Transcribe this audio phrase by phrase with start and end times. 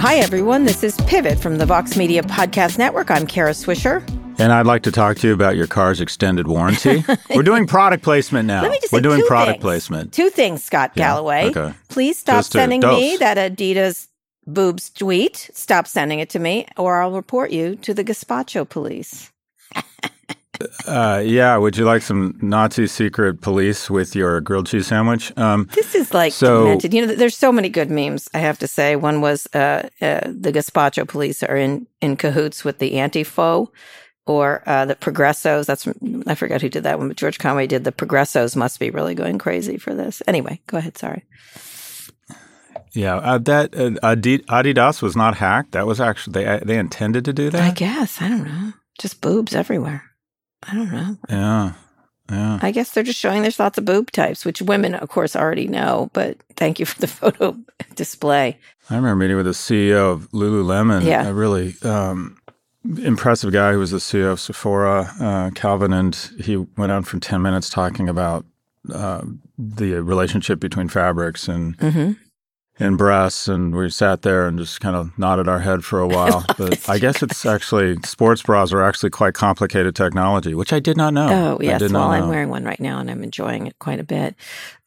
[0.00, 0.64] Hi, everyone.
[0.64, 3.10] This is Pivot from the Vox Media Podcast Network.
[3.10, 4.06] I'm Kara Swisher.
[4.38, 7.02] And I'd like to talk to you about your car's extended warranty.
[7.34, 8.60] We're doing product placement now.
[8.62, 9.62] Let me just We're doing product things.
[9.62, 10.12] placement.
[10.12, 11.46] Two things, Scott Yeah, Galloway.
[11.56, 11.72] okay.
[11.88, 14.08] Please stop Just sending me that Adidas
[14.46, 15.48] boobs tweet.
[15.54, 19.32] Stop sending it to me, or I'll report you to the Gazpacho police.
[20.86, 25.32] Uh, yeah, would you like some Nazi secret police with your grilled cheese sandwich?
[25.36, 26.94] Um, This is like So- demented.
[26.94, 28.28] You know, there's so many good memes.
[28.34, 32.64] I have to say, one was uh, uh, the Gazpacho police are in in cahoots
[32.64, 33.70] with the anti-fo,
[34.26, 35.66] or uh, the Progressos.
[35.66, 35.86] That's
[36.26, 37.84] I forgot who did that one, but George Conway did.
[37.84, 40.22] The Progressos must be really going crazy for this.
[40.26, 40.96] Anyway, go ahead.
[40.98, 41.24] Sorry.
[42.92, 45.72] yeah, uh, that uh, Adidas was not hacked.
[45.72, 47.62] That was actually they they intended to do that.
[47.62, 48.72] I guess I don't know.
[48.98, 50.02] Just boobs everywhere.
[50.68, 51.16] I don't know.
[51.28, 51.72] Yeah,
[52.30, 52.58] yeah.
[52.62, 55.66] I guess they're just showing there's lots of boob types, which women, of course, already
[55.68, 56.10] know.
[56.12, 57.56] But thank you for the photo
[57.94, 58.58] display.
[58.90, 61.04] I remember meeting with the CEO of Lululemon.
[61.04, 61.26] Yeah.
[61.26, 62.38] a really um,
[63.02, 67.18] impressive guy who was the CEO of Sephora, uh, Calvin, and he went on for
[67.18, 68.44] ten minutes talking about
[68.92, 69.22] uh,
[69.58, 72.12] the relationship between fabrics and hmm
[72.80, 76.08] and brass and we sat there and just kind of nodded our head for a
[76.08, 76.44] while.
[76.58, 76.88] but.
[76.88, 81.14] I guess it's actually sports bras are actually quite complicated technology, which I did not
[81.14, 81.28] know.
[81.28, 81.92] Oh, I yes.
[81.92, 84.34] Well, I'm wearing one right now and I'm enjoying it quite a bit.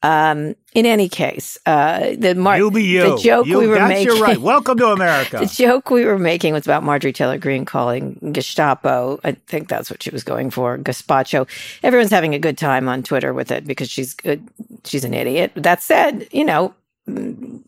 [0.04, 3.02] Um, in any case, uh, the, Mar- You you.
[3.12, 4.22] the joke You- we were that's making.
[4.22, 4.38] right.
[4.38, 5.40] Welcome to America.
[5.40, 9.20] The joke we were making was about Marjorie Taylor Greene calling Gestapo.
[9.24, 11.48] I think that's what she was going for, Gazpacho.
[11.84, 14.48] Everyone's having a good time on Twitter with it because she's good.
[14.84, 15.52] She's an idiot.
[15.56, 16.76] That said, you know,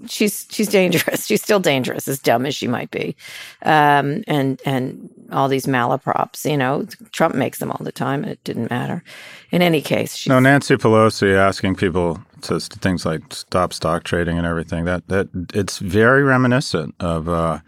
[0.07, 1.25] she's she's dangerous.
[1.29, 3.15] She's still dangerous, as dumb as she might be.
[3.63, 8.31] Um, and and all these malaprops, you know, Trump makes them all the time, and
[8.31, 9.03] it didn't matter.
[9.51, 14.45] In any case, No, Nancy Pelosi asking people to things like stop stock trading and
[14.47, 14.85] everything.
[14.85, 17.59] That that it's very reminiscent of uh,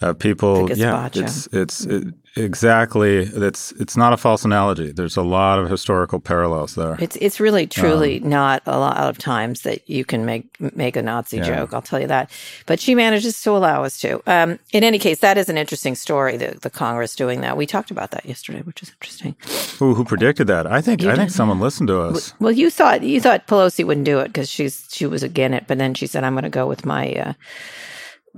[0.00, 0.70] of people.
[0.72, 3.18] Yeah, it's it's it, exactly.
[3.18, 4.92] It's it's not a false analogy.
[4.92, 6.96] There's a lot of historical parallels there.
[7.00, 10.44] It's it's really truly not a lot of times that you can make
[10.76, 11.44] make a Nazi Yeah.
[11.44, 11.72] joke.
[11.72, 12.30] I'll tell you that.
[12.66, 14.20] But she manages to allow us to.
[14.26, 16.36] Um, in any case, that is an interesting story.
[16.36, 17.56] The the Congress doing that.
[17.56, 19.34] We talked about that yesterday, which is interesting.
[19.78, 20.66] Who who predicted that?
[20.66, 22.34] I think You I think someone listened to us.
[22.38, 25.64] Well, you thought you thought Pelosi wouldn't do it because she's she was again it,
[25.66, 27.32] but then she said, "I'm going to go with my." Uh,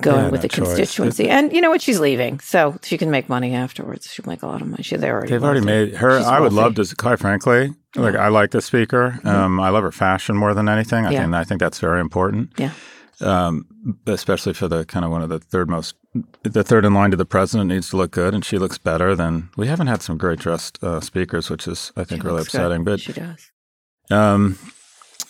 [0.00, 0.66] Going Yeah, with no the choice.
[0.76, 1.82] constituency, and you know what?
[1.82, 4.10] She's leaving, so she can make money afterwards.
[4.12, 4.82] She'll make a lot of money.
[4.82, 6.18] She, they're already They've already made her.
[6.18, 6.76] She's I would wealthy.
[6.80, 6.96] love to.
[6.96, 9.18] Quite frankly, like I like the speaker.
[9.24, 11.04] Um, I love her fashion more than anything.
[11.06, 11.22] I Yeah.
[11.22, 12.52] think I think that's very important.
[12.58, 12.70] Yeah.
[13.20, 13.66] um,
[14.06, 15.96] especially for the kind of one of the third most,
[16.44, 19.16] the third in line to the president needs to look good, and she looks better
[19.16, 22.38] than we haven't had some great dressed uh, speakers, which is I think She really
[22.38, 22.60] looks good.
[22.60, 22.84] upsetting.
[22.84, 23.50] But she does.
[24.10, 24.56] um,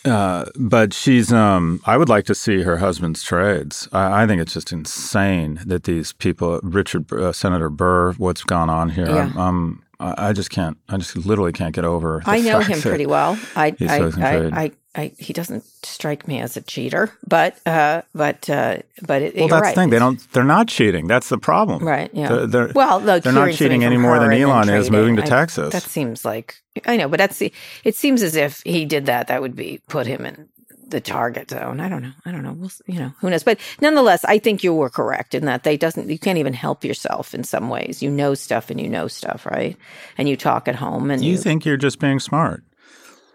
[0.08, 3.88] uh, but she's um, I would like to see her husband's trades.
[3.92, 8.70] I, I think it's just insane that these people, Richard uh, Senator Burr, what's gone
[8.70, 9.06] on here.
[9.08, 9.32] Yeah.
[9.36, 10.76] I'm, I'm, I just can't.
[10.88, 12.22] I just literally can't get over.
[12.24, 13.38] I know him that- pretty well.
[13.56, 13.98] I, I.
[14.20, 19.22] I, I, I, he doesn't strike me as a cheater, but, uh, but, uh, but
[19.22, 19.74] it, Well, that's right.
[19.74, 19.90] the thing.
[19.90, 20.32] They don't.
[20.32, 21.06] They're not cheating.
[21.06, 21.84] That's the problem.
[21.86, 22.10] Right.
[22.12, 22.28] Yeah.
[22.28, 25.72] They're, they're, well, they're not cheating any more than Elon is moving to I- Texas.
[25.72, 26.56] That seems like
[26.86, 27.52] I know, but that's the.
[27.84, 29.28] It seems as if he did that.
[29.28, 30.48] That would be put him in
[30.88, 31.80] the target zone.
[31.80, 32.12] I don't know.
[32.24, 32.54] I don't know.
[32.54, 33.44] We'll, you know, who knows?
[33.44, 36.08] But nonetheless, I think you were correct in that they doesn't.
[36.08, 38.02] You can't even help yourself in some ways.
[38.02, 39.76] You know stuff and you know stuff, right?
[40.16, 42.64] And you talk at home and you think you're just being smart.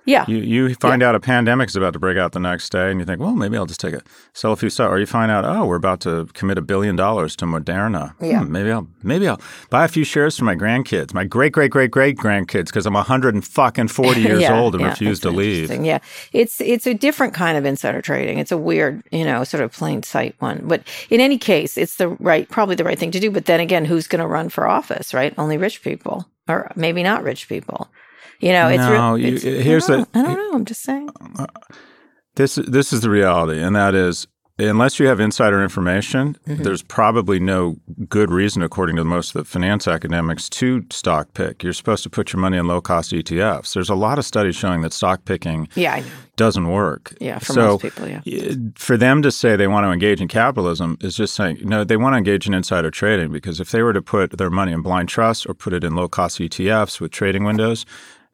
[0.06, 2.92] Yeah, You you find out a pandemic is about to break out the next day,
[2.92, 4.04] and you think, well, maybe I'll just take it,
[4.34, 4.92] sell a few stocks.
[4.92, 8.14] Or you find out, oh, we're about to commit a billion dollars to Moderna.
[8.18, 8.44] Hmm, Yeah.
[8.44, 11.92] maybe I'll maybe I'll buy a few shares for my grandkids, my great great great
[11.92, 15.32] great grandkids, because I'm 100 and fucking 40 years Yeah, old and yeah, refuse to
[15.32, 15.72] leave.
[15.84, 16.00] Yeah,
[16.34, 18.40] it's it's a different kind of insider trading.
[18.40, 20.64] It's a weird, you know, sort of plain sight one.
[20.66, 23.32] But in any case, it's the right, probably the right thing to do.
[23.32, 25.14] But then again, who's going to run for office?
[25.14, 25.34] Right?
[25.38, 27.88] Only rich people, or maybe not rich people.
[28.40, 30.22] You know, it's, re- No, you- it's- here's I don't, know.
[30.22, 30.52] I don't know.
[30.58, 31.10] I'm just saying.
[32.36, 34.28] This this is the reality, and that is
[34.60, 36.64] unless you have insider information, Mm-hmm.
[36.64, 37.76] there's probably no
[38.10, 41.64] good reason, according to most of the finance academics, to stock pick.
[41.64, 43.74] You're supposed to put your money in low cost ETFs.
[43.74, 46.02] There's a lot of studies showing that stock picking Yeah,
[46.36, 47.14] doesn't work.
[47.22, 48.22] Yeah, for so most people, yeah.
[48.76, 51.84] For them to say they want to engage in capitalism is just saying no.
[51.84, 54.72] They want to engage in insider trading because if they were to put their money
[54.72, 57.86] in blind trust or put it in low cost ETFs with trading windows,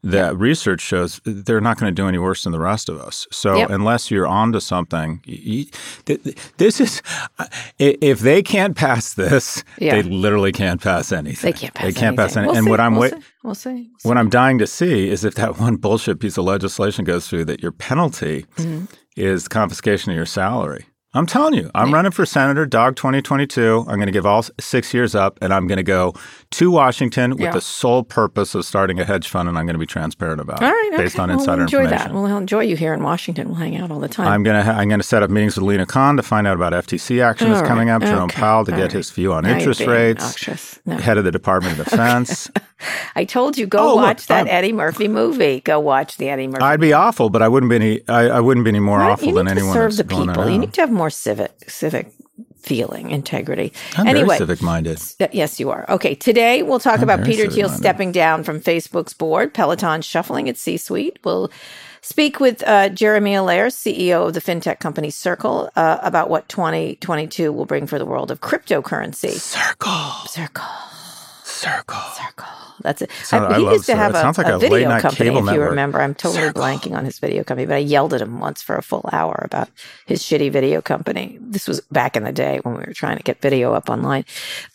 [0.04, 3.28] that research shows they're not going to do any worse than the rest of us.
[3.31, 3.69] So Yep.
[3.69, 5.66] unless you're onto something, y- y-
[6.06, 7.01] th- th- this is
[7.80, 9.96] if they can't pass this, Yeah.
[9.96, 11.51] they literally can't pass anything.
[11.51, 11.86] They can't pass.
[11.86, 12.38] They can't pass anything.
[12.38, 12.48] anything.
[12.48, 12.69] We'll and see.
[12.72, 13.19] what I'm we'll wait- see.
[13.44, 13.90] We'll see.
[14.04, 17.45] what I'm dying to see is if that one bullshit piece of legislation goes through
[17.45, 18.86] that your penalty Mm-hmm.
[19.18, 20.86] is confiscation of your salary.
[21.16, 23.80] I'm telling you, I'm running for senator, dog 2022.
[23.88, 26.13] I'm going to give all six years up, and I'm going to go
[26.51, 27.51] to Washington with Yeah.
[27.51, 30.62] the sole purpose of starting a hedge fund, and I'm going to be transparent about
[30.62, 31.22] it, All right, based okay.
[31.24, 32.07] on Well, insider we'll enjoy information.
[32.07, 32.13] that.
[32.13, 33.50] We'll enjoy you here in Washington.
[33.50, 34.28] We'll hang out all the time.
[34.28, 36.74] I'm gonna ha- I'm gonna set up meetings with Lina Khan to find out about
[36.74, 37.96] FTC action that's All coming right.
[37.96, 38.01] up.
[38.01, 38.40] Jerome Okay.
[38.40, 38.92] Powell to All get right.
[38.94, 40.80] his view on Now interest rates.
[40.88, 40.98] No.
[40.98, 42.50] Head of the Department of Defense.
[43.16, 45.60] I told you, go Oh, look, watch that I'm- Eddie Murphy movie.
[45.62, 46.63] Go watch the Eddie Murphy.
[46.63, 48.02] I'd be awful, but I wouldn't be any.
[48.10, 49.12] I, I wouldn't be any more Right?
[49.12, 50.50] awful you than to anyone serve the people.
[50.50, 52.12] You need to have more civic civic
[52.59, 53.73] feeling, integrity.
[53.97, 55.01] I'm anyway, civic minded.
[55.19, 55.85] Uh, Yes, you are.
[55.89, 60.61] Okay, today we'll talk about Peter Thiel stepping down from Facebook's board, Peloton shuffling its
[60.61, 61.19] C suite.
[61.23, 61.51] We'll
[62.01, 67.51] speak with uh, Jeremy Allaire, CEO of the fintech company Circle, uh, about what 2022
[67.51, 69.31] will bring for the world of cryptocurrency.
[69.31, 70.65] Circle, Circle.
[71.59, 72.00] Circle.
[72.15, 72.47] Circle.
[72.81, 73.11] That's it.
[73.23, 74.77] Sound- I- I he love used to have It a, sounds like a a video
[74.77, 75.69] late-night company, cable if you network.
[75.69, 76.01] remember.
[76.01, 76.61] I'm totally Circle.
[76.61, 79.41] blanking on his video company, but I yelled at him once for a full hour
[79.44, 79.69] about
[80.06, 81.38] his shitty video company.
[81.41, 84.23] This was back in the day when we were trying to get video up online.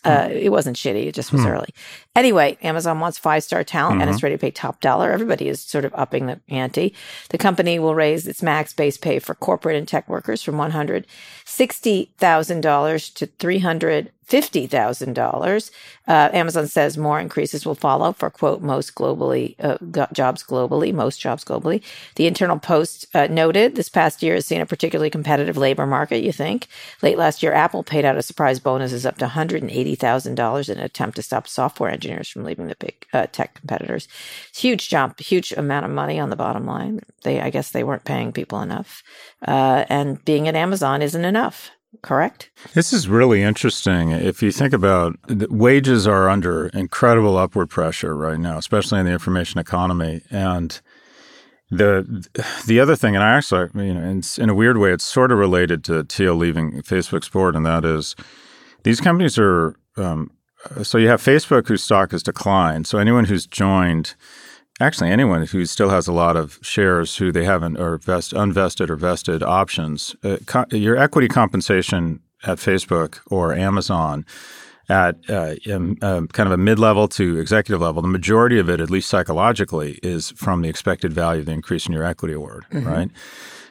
[0.03, 0.33] Uh, hmm.
[0.33, 1.47] it wasn't shitty, it just was hmm.
[1.47, 1.69] early.
[2.15, 4.27] Anyway, Amazon wants five star talent and it's mm-hmm.
[4.27, 5.11] ready to pay top dollar.
[5.11, 6.93] Everybody is sort of upping the ante.
[7.29, 13.13] The company will raise its max base pay for corporate and tech workers from $160,000
[13.15, 13.27] to
[14.29, 15.71] $350,000.
[16.07, 19.77] Uh, Amazon says more increases will follow for quote most globally uh,
[20.13, 21.81] jobs globally, most jobs globally.
[22.15, 26.23] The internal post uh, noted this past year has seen a particularly competitive labor market.
[26.23, 26.67] You think
[27.01, 29.95] late last year, Apple paid out a surprise bonuses up to one hundred and eighty
[29.95, 33.55] thousand dollars in an attempt to stop software engineers from leaving the big uh, tech
[33.55, 34.07] competitors.
[34.55, 37.01] Huge jump, huge amount of money on the bottom line.
[37.23, 39.03] They, I guess, they weren't paying people enough,
[39.47, 41.71] uh, and being at Amazon isn't enough.
[42.01, 42.51] Correct.
[42.73, 44.11] This is really interesting.
[44.11, 49.11] If you think about wages are under incredible upward pressure right now, especially in the
[49.11, 50.21] information economy.
[50.29, 50.79] And
[51.69, 52.27] the
[52.65, 55.31] the other thing, and I actually, you know, in, in a weird way, it's sort
[55.31, 58.15] of related to Thiel leaving Facebook's board, and that is
[58.83, 59.75] these companies are.
[59.97, 60.31] Um,
[60.81, 62.87] so you have Facebook, whose stock has declined.
[62.87, 64.15] So anyone who's joined,
[64.79, 68.89] actually anyone who still has a lot of shares who they haven't or vest, unvested
[68.89, 74.25] or vested options, uh, co- your equity compensation at Facebook or Amazon
[74.87, 78.79] at uh, um, um, kind of a mid-level to executive level, the majority of it,
[78.79, 82.65] at least psychologically, is from the expected value of the increase in your equity award,
[82.71, 83.09] right?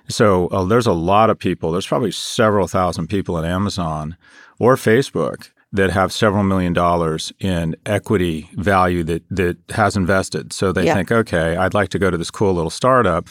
[0.09, 1.71] So uh, there's a lot of people.
[1.71, 4.17] There's probably several thousand people at Amazon
[4.59, 10.53] or Facebook that have several million dollars in equity value that that has invested.
[10.53, 10.95] So they Yeah.
[10.95, 13.27] think, okay, I'd like to go to this cool little startup,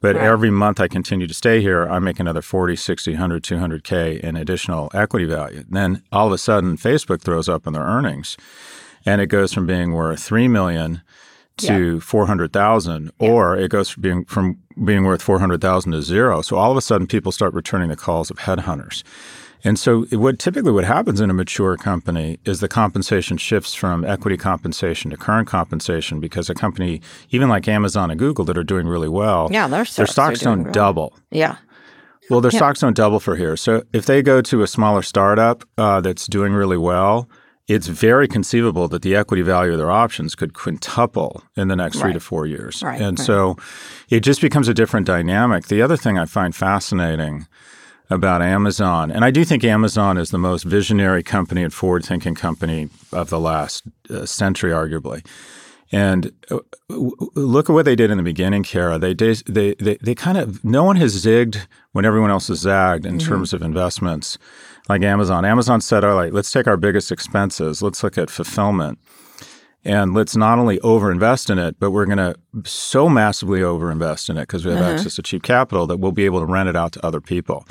[0.00, 0.24] but Right.
[0.24, 4.36] every month I continue to stay here, I make another 40, 60, 100, 200K in
[4.36, 5.64] additional equity value.
[5.68, 8.36] Then all of a sudden Facebook throws up in their earnings
[9.04, 11.02] and it goes from being worth 3 million
[11.56, 16.40] to 400,000 or it goes from being from being worth 400,000 to zero.
[16.42, 19.02] So all of a sudden people start returning the calls of headhunters.
[19.64, 23.74] And so it- what typically what happens in a mature company is the compensation shifts
[23.74, 27.00] from equity compensation to current compensation because a company
[27.30, 30.60] even like Amazon and Google that are doing really well, Yeah, their their stocks don't
[30.60, 31.14] really- double.
[31.30, 31.56] Yeah.
[32.30, 33.56] Well, their stocks don't double for here.
[33.56, 37.26] So if they go to a smaller startup uh, that's doing really well,
[37.68, 41.98] it's very conceivable that the equity value of their options could quintuple in the next
[42.00, 42.82] three to four years.
[42.82, 43.26] Right, and right.
[43.26, 43.56] so
[44.10, 45.66] it just becomes a different dynamic.
[45.68, 47.46] The other thing I find fascinating
[48.10, 52.34] about Amazon, and I do think Amazon is the most visionary company and forward thinking
[52.34, 55.24] company of the last uh, century, arguably.
[55.90, 56.58] And uh,
[56.90, 58.98] w- look at what they did in the beginning, Kara.
[58.98, 63.06] They they, they they kind of no one has zigged when everyone else has zagged
[63.06, 64.38] in terms of investments,
[64.88, 65.44] like Amazon.
[65.44, 67.82] Amazon said, "All right, let's take our biggest expenses.
[67.82, 68.98] Let's look at fulfillment,
[69.84, 74.36] and let's not only overinvest in it, but we're going to so massively overinvest in
[74.36, 74.94] it because we have mm-hmm.
[74.94, 77.66] access to cheap capital that we'll be able to rent it out to other people."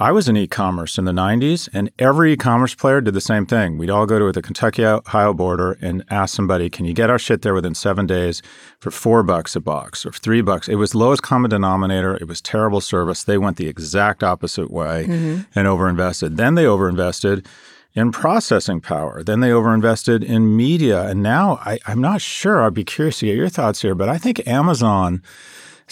[0.00, 3.76] I was in e-commerce in the 90s, and every e-commerce player did the same thing.
[3.76, 7.42] We'd all go to the Kentucky-Ohio border and ask somebody, "Can you get our shit
[7.42, 8.40] there within seven days
[8.78, 12.16] for four bucks a box or three bucks?" It was lowest common denominator.
[12.16, 13.24] It was terrible service.
[13.24, 15.40] They went the exact opposite way mm-hmm.
[15.54, 16.36] and overinvested.
[16.36, 17.44] Then they overinvested
[17.94, 19.22] in processing power.
[19.22, 22.62] Then they overinvested in media, and now I, I'm not sure.
[22.62, 25.22] I'd be curious to get your thoughts here, but I think Amazon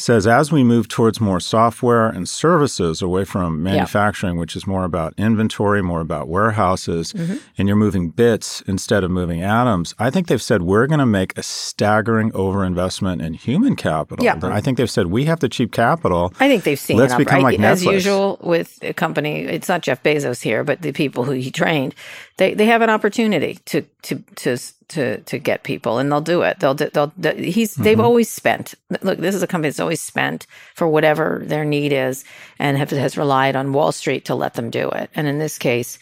[0.01, 4.85] says as we move towards more software and services away from manufacturing, which is more
[4.85, 7.37] about inventory, more about warehouses, Mm-hmm.
[7.59, 11.07] and you're moving bits instead of moving atoms, I think they've said we're going to
[11.07, 14.25] make a staggering overinvestment in human capital.
[14.25, 14.39] Yeah.
[14.43, 16.33] I think they've said we have the cheap capital.
[16.41, 17.19] I think they've seen Let's enough.
[17.27, 17.59] become right?
[17.59, 21.33] like As usual with a company, it's not Jeff Bezos here, but the people who
[21.33, 21.95] he trained.
[22.39, 24.57] They they have an opportunity to to to
[24.89, 26.61] to to get people, and they'll do it.
[26.61, 27.13] They'll they'll.
[27.17, 27.83] they'll he's mm-hmm.
[27.83, 28.75] they've always spent.
[29.03, 32.25] Look, this is a company that's always spent for whatever their need is,
[32.59, 35.11] and have, has relied on Wall Street to let them do it.
[35.15, 35.99] And in this case,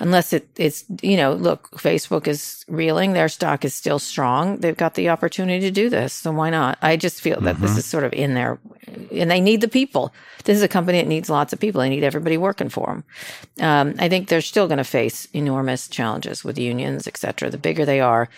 [0.00, 3.12] unless it, it's you know look facebook is reeling.
[3.12, 4.58] Their stock is still strong.
[4.58, 6.78] They've got the opportunity to do this so why not?
[6.82, 7.62] I just feel that mm-hmm.
[7.62, 8.58] this is sort of in there
[9.12, 10.12] and they need the people.
[10.44, 11.80] This is a company that needs lots of people.
[11.80, 13.04] They need everybody working for them
[13.60, 17.50] um, i think they're still going to face enormous challenges with unions et cetera.
[17.50, 18.28] The bigger they are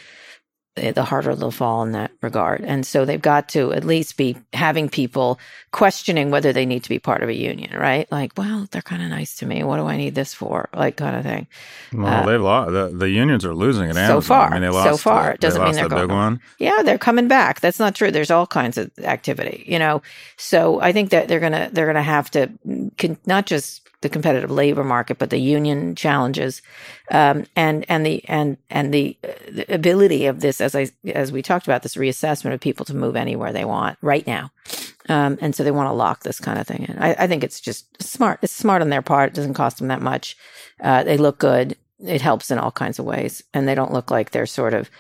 [0.75, 2.63] the harder they'll fall in that regard.
[2.63, 5.39] And so they've got to at least be having people
[5.71, 8.11] questioning whether they need to be part of a union, right?
[8.11, 9.63] Like, well, they're kind of nice to me.
[9.65, 10.71] What do I need this for?
[10.75, 11.47] Like, kind of thing.
[11.93, 12.73] Well, uh, they've lost.
[12.73, 14.23] The, the, unions are losing at Amazon.
[14.23, 16.09] So far, I mean, they lost, so far, it doesn't mean they're going.
[16.09, 16.41] Big one.
[16.59, 17.61] Yeah, they're coming back.
[17.61, 18.11] That's not true.
[18.11, 20.01] There's all kinds of activity, you know.
[20.39, 22.51] So I think that they're gonna they're gonna have to
[23.27, 26.61] not just the competitive labor market, but the union challenges,
[27.11, 31.33] um, and and the and and the, uh, the, ability of this, as I as
[31.33, 34.51] we talked about, this reassessment of people to move anywhere they want right now,
[35.09, 36.99] um, and so they want to lock this kind of thing in.
[36.99, 38.41] I, I, think it's just smart.
[38.43, 39.31] It's smart on their part.
[39.31, 40.37] It doesn't cost them that much.
[40.81, 41.77] Uh, they look good.
[42.05, 44.91] It helps in all kinds of ways, and they don't look like they're sort of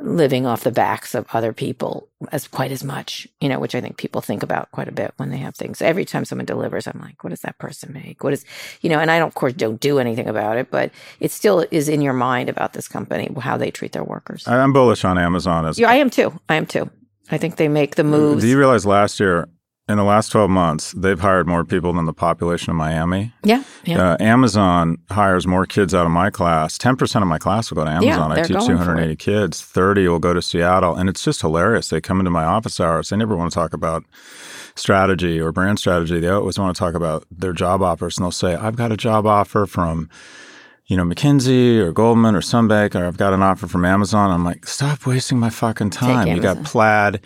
[0.00, 3.80] living off the backs of other people as quite as much, you know, which I
[3.80, 5.80] think people think about quite a bit when they have things.
[5.80, 8.24] Every time someone delivers, I'm like, what does that person make?
[8.24, 8.44] What is,
[8.80, 10.90] you know, and I don't, of course, don't do anything about it, but
[11.20, 14.46] it still is in your mind about this company, how they treat their workers.
[14.48, 15.66] I'm bullish on Amazon.
[15.66, 16.38] As yeah, I am too.
[16.48, 16.90] I am too.
[17.30, 18.42] I think they make the moves.
[18.42, 19.48] Do you realize last year
[19.88, 23.32] in the last 12 months, they've hired more people than the population of Miami.
[23.42, 23.64] Yeah.
[23.84, 24.12] yeah.
[24.12, 26.76] Uh, Amazon hires more kids out of my class.
[26.76, 28.30] 10% of my class will go to Amazon.
[28.30, 29.62] Yeah, I teach 280 kids.
[29.62, 30.94] 30 will go to Seattle.
[30.94, 31.88] And it's just hilarious.
[31.88, 33.08] They come into my office hours.
[33.08, 34.04] They never want to talk about
[34.74, 36.20] strategy or brand strategy.
[36.20, 38.18] They always want to talk about their job offers.
[38.18, 40.10] And they'll say, I've got a job offer from
[40.86, 44.30] you know, McKinsey or Goldman or Sunbank, or I've got an offer from Amazon.
[44.30, 46.28] I'm like, stop wasting my fucking time.
[46.28, 47.20] You got Plaid,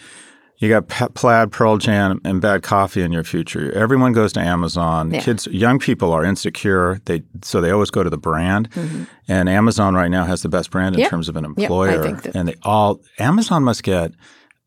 [0.62, 3.73] you got plaid, Pearl Jam, and bad coffee in your future.
[3.73, 5.11] Everyone goes to Amazon.
[5.11, 5.21] Yeah.
[5.21, 7.00] Kids, young people are insecure.
[7.07, 8.71] They so they always go to the brand.
[8.71, 9.04] Mm-hmm.
[9.26, 11.09] And Amazon right now has the best brand in yeah.
[11.09, 12.07] terms of an employer.
[12.07, 14.12] Yeah, and they all Amazon must get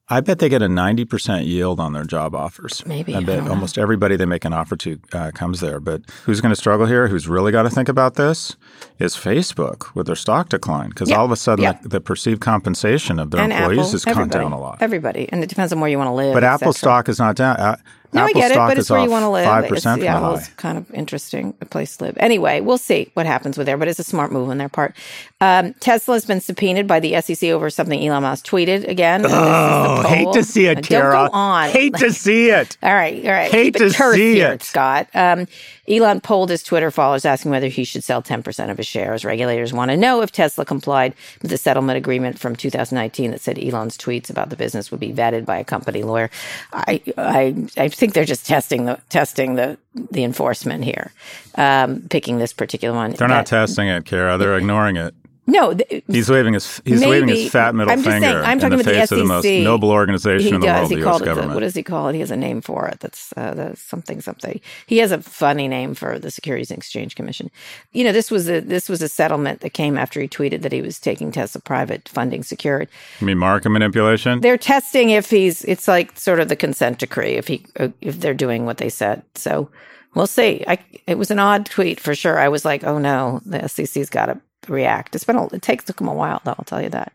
[0.08, 2.86] I bet they get a 90% yield on their job offers.
[2.86, 3.16] Maybe.
[3.16, 5.80] I bet I almost everybody they make an offer to uh, comes there.
[5.80, 7.08] But who's going to struggle here?
[7.08, 8.56] Who's really got to think about this
[9.00, 13.18] is Facebook with their stock decline because all of a sudden the, the, perceived compensation
[13.18, 14.78] of their and employees Apple, has gone down a lot.
[14.80, 15.28] Everybody.
[15.32, 16.36] And it depends on where you want to live.
[16.36, 17.80] But Apple stock is not down.
[18.14, 19.46] No, Apple I get it, but it's where you want to live.
[19.46, 22.18] Five percent yeah, well, it's kind of interesting a place to live.
[22.20, 24.96] Anyway, we'll see what happens with there, but it's a smart move on their part.
[25.42, 29.24] Um, Tesla has been subpoenaed by the SEC over something Elon Musk tweeted again.
[29.26, 31.14] Oh, hate to see it, Tara.
[31.14, 31.70] Don't go on.
[31.70, 32.78] Hate to see it.
[32.82, 33.52] all right, all right.
[33.52, 35.08] Hate to see here, it, Scott.
[35.14, 35.48] Um,
[35.88, 39.24] Elon polled his Twitter followers asking whether he should sell 10% of his shares.
[39.24, 43.60] Regulators want to know if Tesla complied with the settlement agreement from 2019 that said
[43.60, 46.30] Elon's tweets about the business would be vetted by a company lawyer.
[46.74, 49.78] I, I, I think they're just testing the, testing the,
[50.12, 51.12] the enforcement here,
[51.56, 53.12] um, picking this particular one.
[53.12, 54.38] They're not testing it, Kara.
[54.38, 55.14] They're ignoring it.
[55.48, 58.38] No, th- he's waving his he's maybe, waving his fat middle I'm just finger saying,
[58.38, 60.66] I'm talking in the about face the of the most noble organization he in the
[60.66, 60.80] does.
[60.80, 61.26] world, he the called U.S.
[61.28, 61.50] government.
[61.52, 62.14] The, what does he call it?
[62.14, 63.00] He has a name for it.
[63.00, 64.60] That's uh, the something something.
[64.88, 67.52] He has a funny name for the Securities and Exchange Commission.
[67.92, 70.72] You know, this was a this was a settlement that came after he tweeted that
[70.72, 72.90] he was taking Tesla private, funding secured.
[73.20, 74.42] You mean market manipulation?
[74.42, 75.64] They're testing if he's.
[75.66, 77.66] It's like sort of the consent decree if he
[78.02, 79.24] if they're doing what they said.
[79.36, 79.70] So.
[80.16, 80.64] We'll see.
[80.66, 82.40] I, it was an odd tweet for sure.
[82.40, 85.16] I was like, "Oh no, the SEC's got to react.
[85.16, 86.56] It's been a, it takes took him a while though.
[86.58, 87.14] I'll tell you that.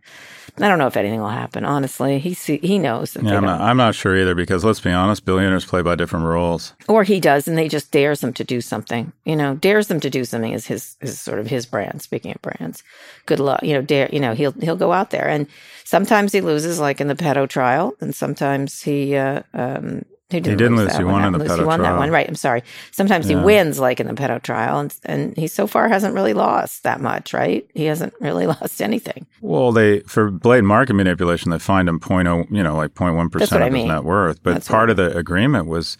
[0.58, 1.64] I don't know if anything will happen.
[1.64, 3.16] Honestly, he see, he knows.
[3.16, 6.26] yeah, I'm not, I'm not, sure either because let's be honest, billionaires play by different
[6.26, 6.74] rules.
[6.88, 9.12] Or he does, and they just dares them to do something.
[9.24, 12.02] You know, dares them to do something is his is sort of his brand.
[12.02, 12.82] Speaking of brands,
[13.26, 13.62] good luck.
[13.62, 14.08] You know, dare.
[14.12, 15.46] You know, he'll he'll go out there, and
[15.84, 20.46] sometimes he loses, like in the pedo trial, and sometimes he uh, um, he didn't,
[20.52, 20.88] he didn't lose.
[20.88, 20.96] lose.
[20.98, 21.92] He won in the pedo He won trial.
[21.94, 22.28] that one, right?
[22.28, 22.62] I'm sorry.
[22.92, 23.38] Sometimes Yeah.
[23.38, 26.82] he wins, like in the pedo trial, and and he so far hasn't really lost
[26.84, 27.68] that much, right?
[27.74, 29.26] He hasn't really lost anything.
[29.40, 33.16] Well, they for blatant market manipulation, they fined him point oh, you know, like 0.1
[33.32, 33.88] That's percent of I his mean.
[33.88, 34.42] net worth.
[34.42, 35.96] But That's part of the agreement was,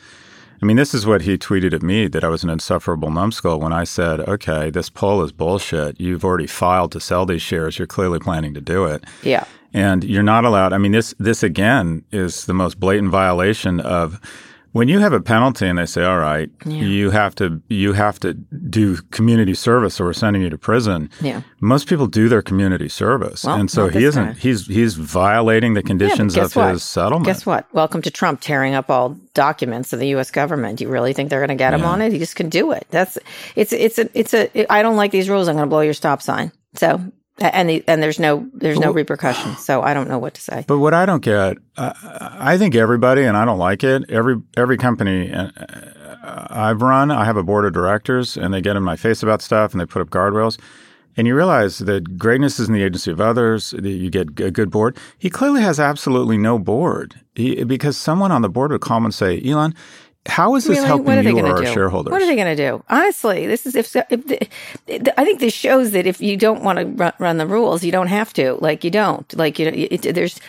[0.63, 3.59] I mean, this is what he tweeted at me that I was an insufferable numbskull
[3.61, 5.99] when I said, "Okay, this poll is bullshit.
[6.01, 7.79] You've already filed to sell these shares.
[7.79, 9.45] You're clearly planning to do it." Yeah.
[9.73, 10.73] And you're not allowed.
[10.73, 14.21] I mean, this this again is the most blatant violation of
[14.73, 18.21] when you have a penalty and they say, "All right, you have to you have
[18.21, 21.43] to do community service, or we're sending you to prison." Yeah.
[21.61, 24.25] Most people do their community service, Well, and so he isn't.
[24.25, 24.33] guy.
[24.35, 26.71] He's he's violating the conditions guess of what?
[26.73, 27.27] his settlement.
[27.27, 27.67] Guess what?
[27.73, 30.31] Welcome to Trump tearing up all documents of the U.S.
[30.31, 30.81] government.
[30.81, 31.89] You really think they're going to get him Yeah.
[31.91, 32.12] on it?
[32.12, 32.87] He just can do it.
[32.91, 33.19] That's
[33.57, 34.73] it's it's a it's a.
[34.73, 35.49] I don't like these rules.
[35.49, 36.53] I'm going to blow your stop sign.
[36.75, 37.00] So
[37.41, 39.65] and the, and there's no there's no repercussions.
[39.65, 40.65] So I don't know what to say.
[40.67, 44.09] But what I don't get, I, I think everybody, and I don't like it.
[44.11, 45.51] Every every company uh,
[46.23, 49.43] I've run, I have a board of directors, and they get in my face about
[49.43, 50.59] stuff, and they put up guardrails.
[51.17, 53.73] And you realize that greatness is in the agency of others.
[53.73, 54.97] You get a good board.
[55.19, 59.07] He clearly has absolutely no board he, because someone on the board would call him
[59.07, 59.75] and say, Elon,
[60.31, 60.87] how is this really?
[60.87, 61.73] helping you or our do?
[61.73, 62.13] shareholders?
[62.13, 62.83] What are they going to do?
[62.89, 66.79] Honestly, this is if, if the, I think this shows that if you don't want
[66.79, 68.55] to run, run, the rules, you don't have to.
[68.55, 69.37] Like you don't.
[69.37, 69.69] Like you.
[69.69, 70.41] It, there's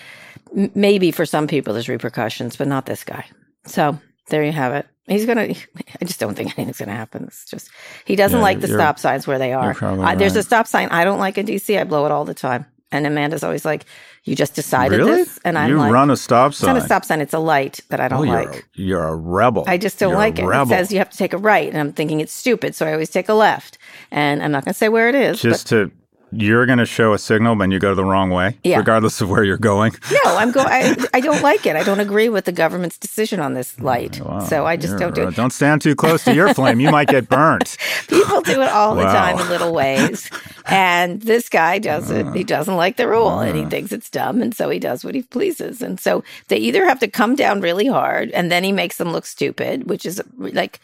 [0.75, 3.25] maybe for some people there's repercussions, but not this guy.
[3.65, 4.85] So there you have it.
[5.07, 5.53] He's gonna.
[6.01, 7.25] I just don't think anything's gonna happen.
[7.25, 7.69] It's just
[8.05, 9.73] he doesn't yeah, like the stop signs where they are.
[9.73, 10.17] Right.
[10.17, 11.79] There's a stop sign I don't like in DC.
[11.79, 12.65] I blow it all the time.
[12.91, 13.85] And Amanda's always like,
[14.25, 15.23] "You just decided really?
[15.23, 16.69] this," and I'm you like, "You run a stop sign.
[16.69, 18.67] It's not a stop sign; it's a light that I don't oh, like.
[18.73, 19.63] You're a, you're a rebel.
[19.67, 20.45] I just don't you're like it.
[20.45, 22.91] It says you have to take a right, and I'm thinking it's stupid, so I
[22.91, 23.77] always take a left.
[24.11, 25.41] And I'm not going to say where it is.
[25.41, 25.91] Just to
[26.31, 28.77] you're going to show a signal when you go the wrong way, yeah.
[28.77, 29.93] regardless of where you're going.
[30.11, 30.67] No, I'm going.
[30.67, 31.75] I, I don't like it.
[31.75, 34.19] I don't agree with the government's decision on this light.
[34.21, 34.39] Wow.
[34.39, 35.35] So I just don't do it.
[35.35, 36.79] Don't stand too close to your flame.
[36.79, 37.77] You might get burnt.
[38.07, 39.01] People do it all wow.
[39.01, 40.29] the time in little ways,
[40.67, 42.27] and this guy doesn't.
[42.27, 44.79] Uh, he doesn't like the rule, uh, and he thinks it's dumb, and so he
[44.79, 45.81] does what he pleases.
[45.81, 49.11] And so they either have to come down really hard, and then he makes them
[49.11, 50.79] look stupid, which is like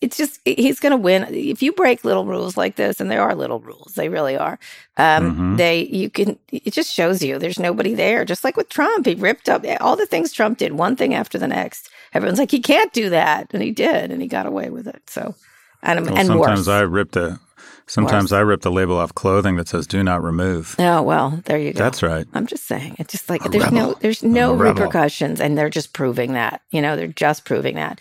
[0.00, 1.26] it's just he's going to win.
[1.30, 4.58] If you break little rules like this and there are little rules they really are
[4.96, 5.56] um, mm-hmm.
[5.56, 8.24] they you can it just shows you there's nobody there.
[8.24, 11.38] Just like with trump he ripped up all the things trump did one thing after
[11.38, 11.90] the next.
[12.14, 15.02] Everyone's like he can't do that and he did and he got away with it.
[15.08, 15.34] So
[15.82, 16.68] and, well, and sometimes worse.
[16.68, 17.38] i rip the
[17.86, 20.76] sometimes i rip the label off clothing that says do not remove.
[20.78, 21.78] Oh well there you go.
[21.78, 22.26] That's right.
[22.34, 23.78] I'm just saying it's just like a there's rebel.
[23.78, 28.00] no there's no repercussions and they're just proving that you know they're just proving that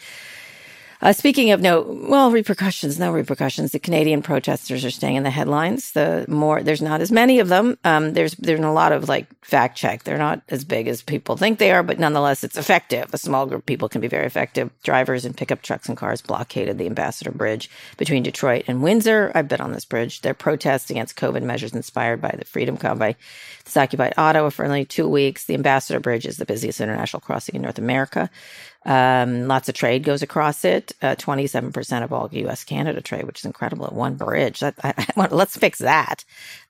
[1.02, 3.72] uh, speaking of no, well, repercussions, no repercussions.
[3.72, 5.92] The Canadian protesters are staying in the headlines.
[5.92, 7.78] The more there's not as many of them.
[7.84, 10.04] Um, there's there's a lot of like fact check.
[10.04, 13.14] They're not as big as people think they are, but nonetheless, it's effective.
[13.14, 14.72] A small group of people can be very effective.
[14.84, 19.32] Drivers and pickup trucks and cars blockaded the Ambassador Bridge between Detroit and Windsor.
[19.36, 20.22] I've been on this bridge.
[20.22, 23.16] They're protesting against COVID measures inspired by the Freedom Convoy.
[23.68, 25.46] It's occupied Ottawa for only two weeks.
[25.46, 28.30] The Ambassador Bridge is the busiest international crossing in North America.
[28.86, 30.94] Um, lots of trade goes across it.
[31.02, 32.64] Uh, 27% of all U.S.
[32.64, 34.62] Canada trade, which is incredible at one bridge.
[34.62, 36.24] That, I, I, let's fix that.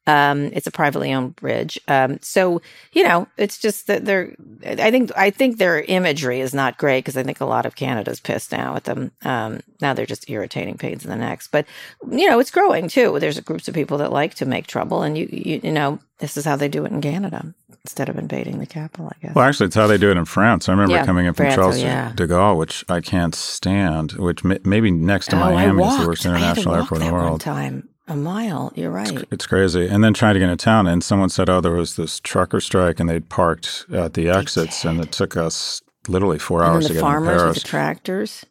[0.08, 1.80] Um, it's a privately owned bridge.
[1.88, 2.62] Um, so
[2.94, 4.34] you know, it's just that they're.
[4.66, 7.76] I think I think their imagery is not great because I think a lot of
[7.76, 9.12] Canada's pissed now at them.
[9.24, 11.48] Um, now they're just irritating pains in the necks.
[11.48, 11.66] But
[12.10, 13.20] you know, it's growing too.
[13.20, 16.38] There's groups of people that like to make trouble, and you you, you know, this
[16.38, 19.36] is how they do it in Canada instead of invading the capital, I guess.
[19.36, 20.68] Well, actually, it's how they do it in France.
[20.68, 22.12] I remember yeah, coming in from France, Charles oh, yeah.
[22.16, 26.08] de Gaulle, which I can't stand, which may, maybe next to oh, Miami is the
[26.08, 27.42] worst international airport in the world.
[27.42, 27.88] Time.
[28.10, 29.12] A mile, you're right.
[29.12, 29.88] It's, it's, crazy.
[29.88, 32.62] And then trying to get into town, and someone said, "Oh, there was this trucker
[32.62, 36.84] strike, and they'd parked at the exits, and it took us literally four and hours
[36.84, 38.46] the to get farmers into Paris." With the tractors.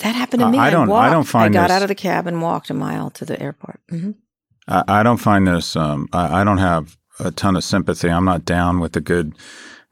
[0.00, 0.58] That happened to me.
[0.58, 0.90] Uh, I don't.
[0.90, 1.56] I, I, don't find.
[1.56, 3.80] I got this, out of the cab and walked a mile to the airport.
[3.90, 4.10] Mm-hmm.
[4.68, 5.74] I, I, don't find this.
[5.74, 8.10] Um, I, I don't have a ton of sympathy.
[8.10, 9.34] I'm not down with the good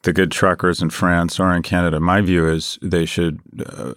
[0.03, 2.01] the good truckers in France or in Canada.
[2.01, 3.93] My view is they should uh,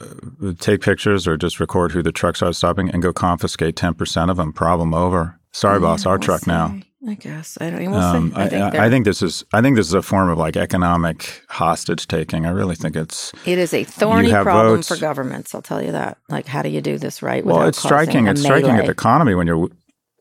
[0.59, 4.37] take pictures or just record who the trucks are stopping and go confiscate 10% of
[4.37, 4.51] them.
[4.51, 5.39] Problem over.
[5.51, 6.51] Sorry, yeah, boss, our we'll truck see.
[6.51, 6.79] now.
[7.05, 9.75] I guess I don't even um, I, think, I, I, think this is I think
[9.75, 12.45] this is a form of like economic hostage taking.
[12.45, 14.87] I really think it's it is a thorny problem votes.
[14.87, 15.53] for governments.
[15.53, 16.17] I'll tell you that.
[16.29, 17.45] Like, how do you do this right?
[17.45, 18.27] Well, it's striking.
[18.27, 18.61] It's melee?
[18.61, 19.69] striking at the economy when you're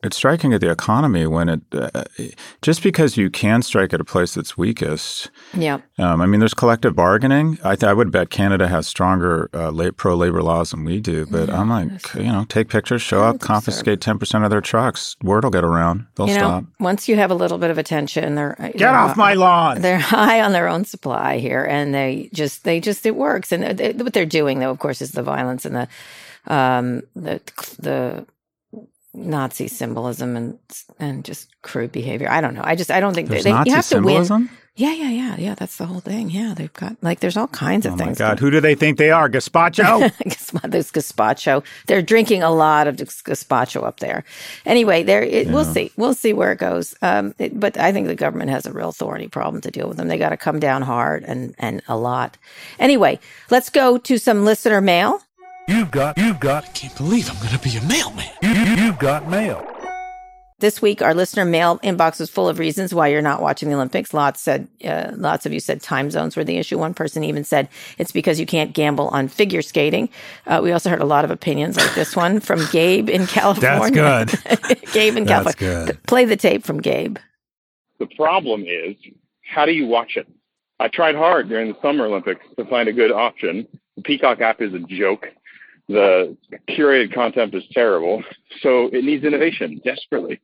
[0.03, 2.03] it's striking at the economy when it uh,
[2.61, 5.31] just because you can strike at a place that's weakest.
[5.53, 5.79] Yeah.
[5.97, 7.57] Um, I mean, there's collective bargaining.
[7.63, 11.25] I, th- I would bet Canada has stronger uh, pro labor laws than we do.
[11.25, 15.15] But I'm like, you know, take pictures, show up, confiscate ten percent of their trucks.
[15.23, 16.05] Word will get around.
[16.15, 16.65] They'll you know, stop.
[16.79, 19.81] Once you have a little bit of attention, they're get they're, off my lawn.
[19.81, 23.51] They're high on their own supply here, and they just they just it works.
[23.53, 25.87] And they, what they're doing, though, of course, is the violence and the
[26.47, 27.39] um, the
[27.79, 28.25] the
[29.13, 30.59] Nazi symbolism and
[30.99, 32.29] and just crude behavior.
[32.29, 32.63] I don't know.
[32.63, 34.47] I just I don't think there's they, Nazi you have symbolism?
[34.47, 34.59] to win.
[34.75, 35.53] Yeah, yeah, yeah, yeah.
[35.53, 36.31] That's the whole thing.
[36.31, 38.19] Yeah, they've got like there's all kinds of oh things.
[38.19, 39.29] Oh my God, who do they think they are?
[39.29, 39.99] Gazpacho?
[40.71, 41.63] this gazpacho.
[41.85, 44.23] They're drinking a lot of gazpacho up there.
[44.65, 45.21] Anyway, there.
[45.21, 45.53] It, yeah.
[45.53, 45.91] We'll see.
[45.95, 46.95] We'll see where it goes.
[47.03, 49.97] Um, it, but I think the government has a real thorny problem to deal with
[49.97, 50.07] them.
[50.07, 52.39] They got to come down hard and and a lot.
[52.79, 53.19] Anyway,
[53.51, 55.21] let's go to some listener mail.
[55.67, 58.29] You've got, you've got, I can't believe I'm going to be a mailman.
[58.41, 59.65] You, you, you've got mail.
[60.59, 63.75] This week, our listener mail inbox was full of reasons why you're not watching the
[63.75, 64.13] Olympics.
[64.13, 66.77] Lots said, uh, lots of you said time zones were the issue.
[66.77, 70.09] One person even said it's because you can't gamble on figure skating.
[70.47, 74.25] Uh, we also heard a lot of opinions like this one from Gabe in California.
[74.25, 74.81] That's good.
[74.93, 75.85] Gabe in That's California.
[75.93, 76.03] good.
[76.03, 77.17] Play the tape from Gabe.
[77.99, 78.95] The problem is,
[79.43, 80.27] how do you watch it?
[80.79, 83.67] I tried hard during the Summer Olympics to find a good option.
[83.95, 85.27] The Peacock app is a joke.
[85.87, 86.37] The
[86.69, 88.23] curated content is terrible.
[88.61, 90.41] So it needs innovation desperately.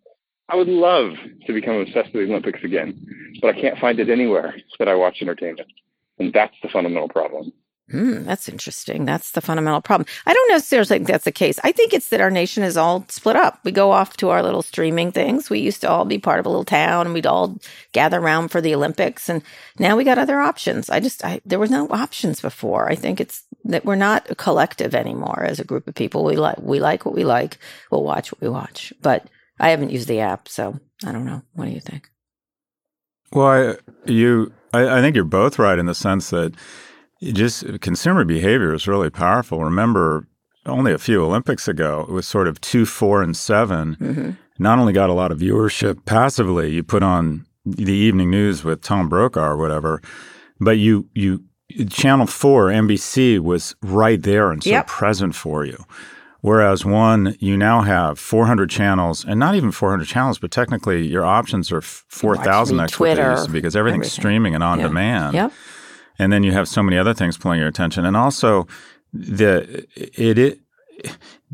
[0.50, 1.12] I would love
[1.46, 3.06] to become obsessed with the Olympics again,
[3.42, 5.72] but I can't find it anywhere that I watch entertainment.
[6.18, 7.54] And that's the fundamental problem.
[7.92, 9.06] Hmm, that's interesting.
[9.06, 10.06] That's the fundamental problem.
[10.28, 11.60] I don't necessarily think that's the case.
[11.64, 13.60] I think it's that our nation is all split up.
[13.64, 15.50] We go off to our little streaming things.
[15.50, 17.58] We used to all be part of a little town and we'd all
[17.92, 19.28] gather around for the Olympics.
[19.28, 19.42] And
[19.80, 20.92] now we got other options.
[20.92, 22.90] I just, I, there was no options before.
[22.90, 26.24] I think it's that we're not a collective anymore as a group of people.
[26.24, 27.58] We like, we like what we like.
[27.92, 28.94] We'll watch what we watch.
[29.02, 29.28] But
[29.60, 30.48] I haven't used the app.
[30.48, 31.42] So I don't know.
[31.54, 32.10] What do you think?
[33.32, 36.54] Well, I, you, I, I think you're both right in the sense that
[37.22, 39.64] just consumer behavior is really powerful.
[39.64, 40.28] Remember,
[40.66, 44.32] only a few Olympics ago, it was sort of two, four, and 7 Mm-hmm.
[44.62, 48.82] Not only got a lot of viewership passively, you put on the evening news with
[48.82, 50.02] Tom Brokaw or whatever,
[50.60, 51.46] but you you
[51.90, 54.88] Channel Four, NBC was right there and so Yep.
[54.88, 55.86] present for you.
[56.42, 61.26] Whereas one, you now have 400 channels, and not even 400 channels, but technically your
[61.26, 64.22] options are 4,000 me that's what Twitter, used to be, because everything's everything.
[64.22, 64.88] streaming and on Yeah.
[64.88, 65.52] demand Yep.
[66.18, 68.68] and then you have so many other things pulling your attention and also
[69.14, 70.60] the it, it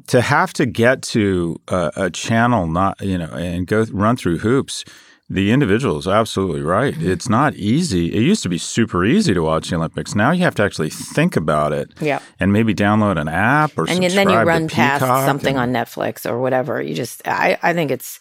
[0.07, 4.37] to have to get to a, a channel not you know and go run through
[4.39, 4.83] hoops
[5.29, 7.09] the individual is absolutely right Mm-hmm.
[7.11, 10.43] it's not easy it used to be super easy to watch the olympics now you
[10.43, 12.21] have to actually think about it Yep.
[12.39, 15.83] and maybe download an app or and then you run past Peacock something and- on
[15.85, 16.79] Netflix or whatever.
[16.81, 18.19] You just, I, I think it's,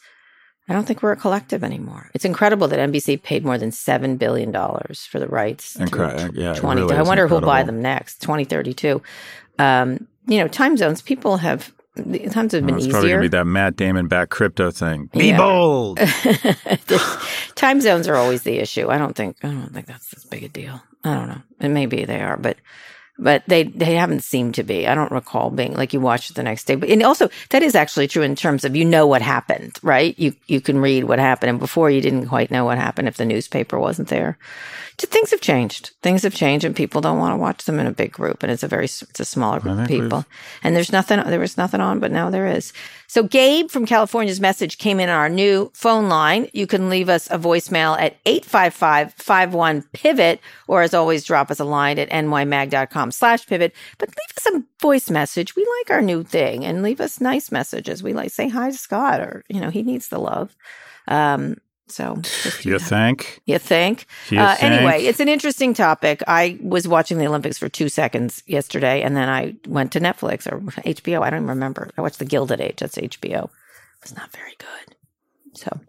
[0.66, 2.10] I don't think we're a collective anymore.
[2.14, 5.76] It's incredible that NBC paid more than seven billion dollars for the rights.
[5.76, 6.80] Incre- yeah, it twenty.
[6.80, 8.22] really I wonder who'll buy them next.
[8.22, 9.02] Twenty thirty two.
[9.58, 11.02] Um, you know, time zones.
[11.02, 14.28] People have the times have Oh, been it's probably gonna be that Matt Damon back
[14.30, 15.11] crypto thing.
[15.12, 15.37] Be Yeah.
[15.38, 15.98] bold.
[17.54, 18.88] time zones are always the issue.
[18.88, 20.83] I don't think I don't think that's as big a deal.
[21.04, 21.42] I don't know.
[21.61, 22.57] And maybe they are, but
[23.16, 24.88] but they they haven't seemed to be.
[24.88, 26.74] I don't recall being like you watch it the next day.
[26.74, 30.18] But and also that is actually true in terms of you know what happened, right?
[30.18, 33.16] You you can read what happened, and before you didn't quite know what happened if
[33.16, 34.37] the newspaper wasn't there.
[34.96, 35.90] Things have changed.
[36.02, 38.52] Things have changed, and people don't want to watch them in a big group, and
[38.52, 40.24] it's a very it's a smaller group of people.
[40.62, 42.72] And there's nothing there was nothing on, but now there is.
[43.09, 46.48] So Gabe from California's message came in on our new phone line.
[46.52, 51.98] You can leave us a voicemail at 855-51-PIVOT, or as always, drop us a line
[51.98, 53.74] at nymag.com slash pivot.
[53.98, 55.57] But leave us a voice message.
[55.57, 58.02] We like our new thing and leave us nice messages.
[58.02, 60.54] We like say hi to Scott or, you know, he needs the love.
[61.07, 63.40] Um, so just you think?
[63.44, 64.06] You think?
[64.30, 64.72] You uh, think?
[64.72, 66.22] Anyway, it's an interesting topic.
[66.26, 70.50] I was watching the Olympics for two seconds yesterday, and then I went to Netflix
[70.50, 71.22] or HBO.
[71.22, 71.90] I don't even remember.
[71.98, 72.76] I watched The Gilded Age.
[72.78, 73.44] That's HBO.
[73.44, 73.50] It
[74.02, 74.96] was not very good.
[75.54, 75.80] So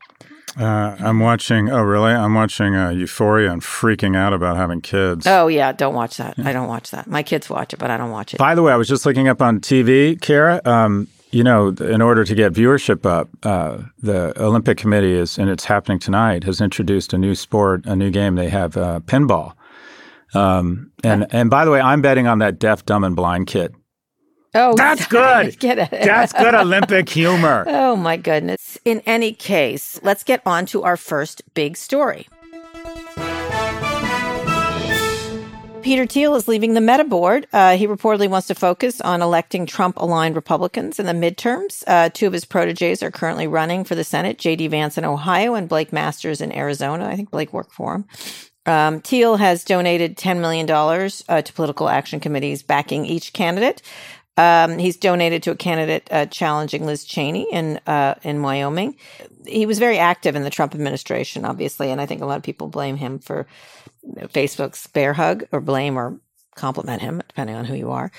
[0.58, 1.70] Uh, I'm watching.
[1.70, 2.12] Oh, really?
[2.12, 5.26] I'm watching uh, Euphoria and freaking out about having kids.
[5.28, 6.36] Oh yeah, don't watch that.
[6.40, 7.08] I don't watch that.
[7.08, 8.38] My kids watch it, but I don't watch it.
[8.38, 10.62] By the way, I was just looking up on TV, Kara.
[10.66, 15.50] Um, you know, in order to get viewership up, uh, the Olympic Committee is, and
[15.50, 18.36] it's happening tonight, has introduced a new sport, a new game.
[18.36, 19.52] They have uh, pinball.
[20.34, 23.76] Um, and and by the way, I'm betting on that deaf, dumb, and blind kid.
[24.54, 25.60] Oh, That's good.
[25.60, 25.92] Get it.
[25.92, 27.66] That's good Olympic humor.
[27.86, 28.78] Oh my goodness.
[28.86, 32.28] In any case, let's get on to our first big story.
[35.86, 37.46] Peter Thiel is leaving the Meta board.
[37.54, 41.84] Uh, he reportedly wants to focus on electing Trump aligned Republicans in the midterms.
[41.86, 44.68] Uh, two of his proteges are currently running for the Senate J.D.
[44.70, 47.06] Vance in Ohio and Blake Masters in Arizona.
[47.06, 48.06] I think Blake worked for him.
[48.66, 53.84] Um, Thiel has donated $10 million uh, to political action committees backing each candidate.
[54.38, 58.98] Um, he's donated to a candidate uh, challenging Liz Cheney in uh, in Wyoming.
[59.46, 62.44] He was very active in the Trump administration, obviously, and I think a lot of
[62.44, 63.46] people blame him for
[64.28, 66.20] Facebook's bear hug, or blame or
[66.56, 68.12] compliment him, depending on who you are.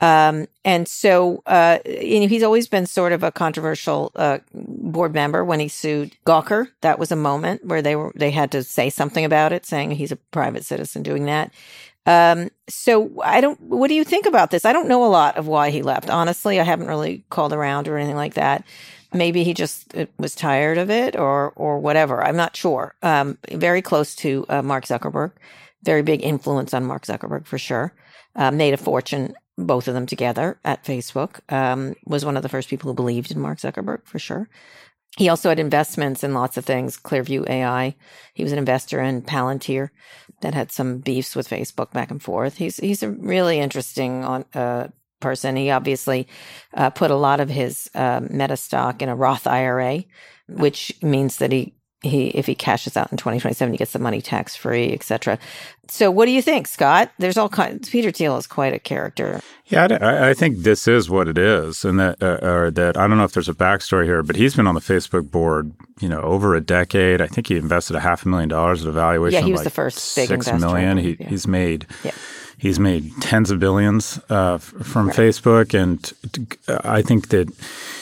[0.00, 5.14] Um, and so, uh, you know, he's always been sort of a controversial uh, board
[5.14, 5.44] member.
[5.44, 8.90] When he sued Gawker, that was a moment where they were they had to say
[8.90, 11.52] something about it, saying he's a private citizen doing that.
[12.06, 14.64] Um, so I don't, what do you think about this?
[14.64, 16.10] I don't know a lot of why he left.
[16.10, 18.64] Honestly, I haven't really called around or anything like that.
[19.12, 22.22] Maybe he just uh, was tired of it or, or whatever.
[22.22, 22.94] I'm not sure.
[23.02, 25.32] Um, very close to uh, Mark Zuckerberg,
[25.82, 27.92] very big influence on Mark Zuckerberg for sure.
[28.36, 31.40] Uh, made a fortune, both of them together at Facebook.
[31.52, 34.48] Um, was one of the first people who believed in Mark Zuckerberg for sure.
[35.16, 37.94] He also had investments in lots of things, Clearview AI.
[38.34, 39.90] He was an investor in Palantir
[40.40, 42.56] that had some beefs with Facebook back and forth.
[42.56, 44.88] He's he's a really interesting on, uh,
[45.20, 45.56] person.
[45.56, 46.26] He obviously
[46.74, 50.04] uh, put a lot of his uh, meta stock in a Roth IRA,
[50.48, 54.20] which means that he he if he cashes out in 2027 he gets the money
[54.20, 55.38] tax free etc
[55.86, 57.10] so what do you think scott?
[57.18, 59.40] There's all kinds peter thiel is quite a character.
[59.66, 63.06] Yeah i, I think this is what it is and that uh, or that i
[63.06, 66.08] don't know if there's a backstory here but he's been on the facebook board you
[66.08, 67.20] know over a decade.
[67.20, 69.60] I think he invested a half a million dollars at a valuation yeah he was
[69.60, 70.98] like the first big six investor, million.
[70.98, 71.28] He, yeah.
[71.28, 72.12] he's made yeah
[72.64, 75.16] He's made tens of billions uh, from right.
[75.18, 76.00] Facebook, and
[76.82, 77.52] I think that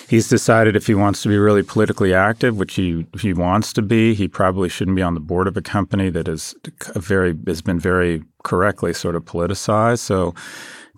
[0.09, 3.83] he's decided if he wants to be really politically active, which he he wants to
[3.83, 6.55] be, he probably shouldn't be on the board of a company that is
[6.95, 9.99] very has been very correctly sort of politicized.
[9.99, 10.33] So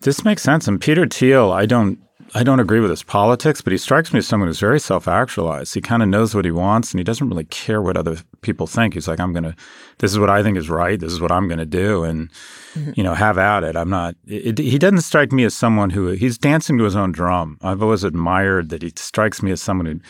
[0.02, 0.68] this makes sense.
[0.68, 1.98] And Peter Thiel, I don't
[2.36, 5.72] I don't agree with his politics, but he strikes me as someone who's very self-actualized.
[5.72, 8.66] He kind of knows what he wants, and he doesn't really care what other people
[8.66, 8.94] think.
[8.94, 9.54] He's like, "I'm going to.
[9.98, 10.98] This is what I think is right.
[10.98, 12.30] This is what I'm going to do." And
[12.74, 12.90] mm-hmm.
[12.96, 13.76] you know, have at it.
[13.76, 14.16] I'm not.
[14.26, 17.56] It, he doesn't strike me as someone who he's dancing to his own drum.
[17.62, 20.00] I've always admired that he strikes me as someone who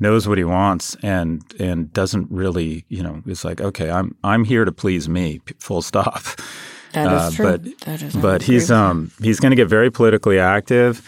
[0.00, 4.44] knows what he wants and and doesn't really, you know, is like, okay, I'm I'm
[4.44, 5.42] here to please me.
[5.58, 6.22] Full stop.
[6.92, 7.44] That is uh, true.
[7.44, 11.02] But that is but he's um he's going to get very politically active.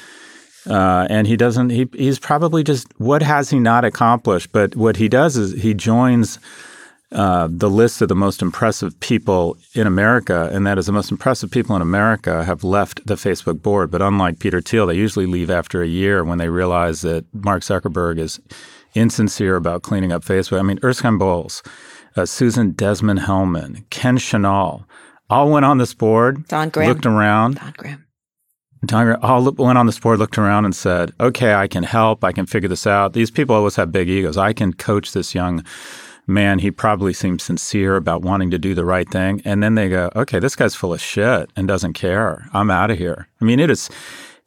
[0.66, 1.70] Uh, and he doesn't.
[1.70, 4.52] He, he's probably just what has he not accomplished?
[4.52, 6.38] But what he does is he joins
[7.12, 11.10] uh, the list of the most impressive people in America, and that is the most
[11.12, 13.90] impressive people in America have left the Facebook board.
[13.90, 17.62] But unlike Peter Thiel, they usually leave after a year when they realize that Mark
[17.62, 18.40] Zuckerberg is
[18.94, 20.58] insincere about cleaning up Facebook.
[20.58, 21.62] I mean, Erskine Bowles,
[22.16, 24.84] uh, Susan Desmond Hellmann, Ken Chenault,
[25.30, 26.88] all went on this board, Don Graham.
[26.88, 27.56] looked around.
[27.56, 28.05] Don Graham.
[28.86, 32.24] Don all went on this board, looked around, and said, "Okay, I can help.
[32.24, 34.36] I can figure this out." These people always have big egos.
[34.36, 35.64] I can coach this young
[36.26, 39.40] man, he probably seems sincere about wanting to do the right thing.
[39.44, 42.48] And then they go, okay, this guy's full of shit and doesn't care.
[42.52, 43.28] I'm out of here.
[43.40, 43.88] I mean, it is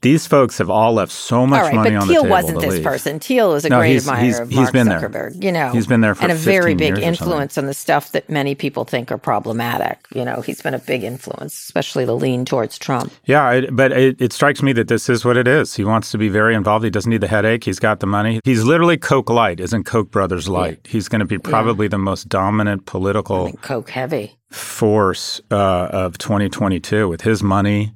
[0.01, 2.35] these folks have all left so much all right, money but on Thiel the table.
[2.35, 2.83] But Thiel wasn't this leave.
[2.83, 3.19] person.
[3.19, 5.12] Thiel is a no, great he's, admirer he's, of he's Mark been Zuckerberg.
[5.12, 5.31] There.
[5.43, 8.29] You know, he's been there for and a very big influence on the stuff that
[8.29, 9.99] many people think are problematic.
[10.13, 13.12] You know, he's been a big influence, especially the lean towards Trump.
[13.25, 15.75] Yeah, it, but it, it strikes me that this is what it is.
[15.75, 16.85] He wants to be very involved.
[16.85, 17.65] He doesn't need the headache.
[17.65, 18.39] He's got the money.
[18.45, 20.79] He's literally Koch light, isn't Koch brothers light?
[20.85, 20.91] Yeah.
[20.91, 21.91] He's going to be probably yeah.
[21.91, 27.93] the most dominant political Koch heavy force uh, of 2022 with his money.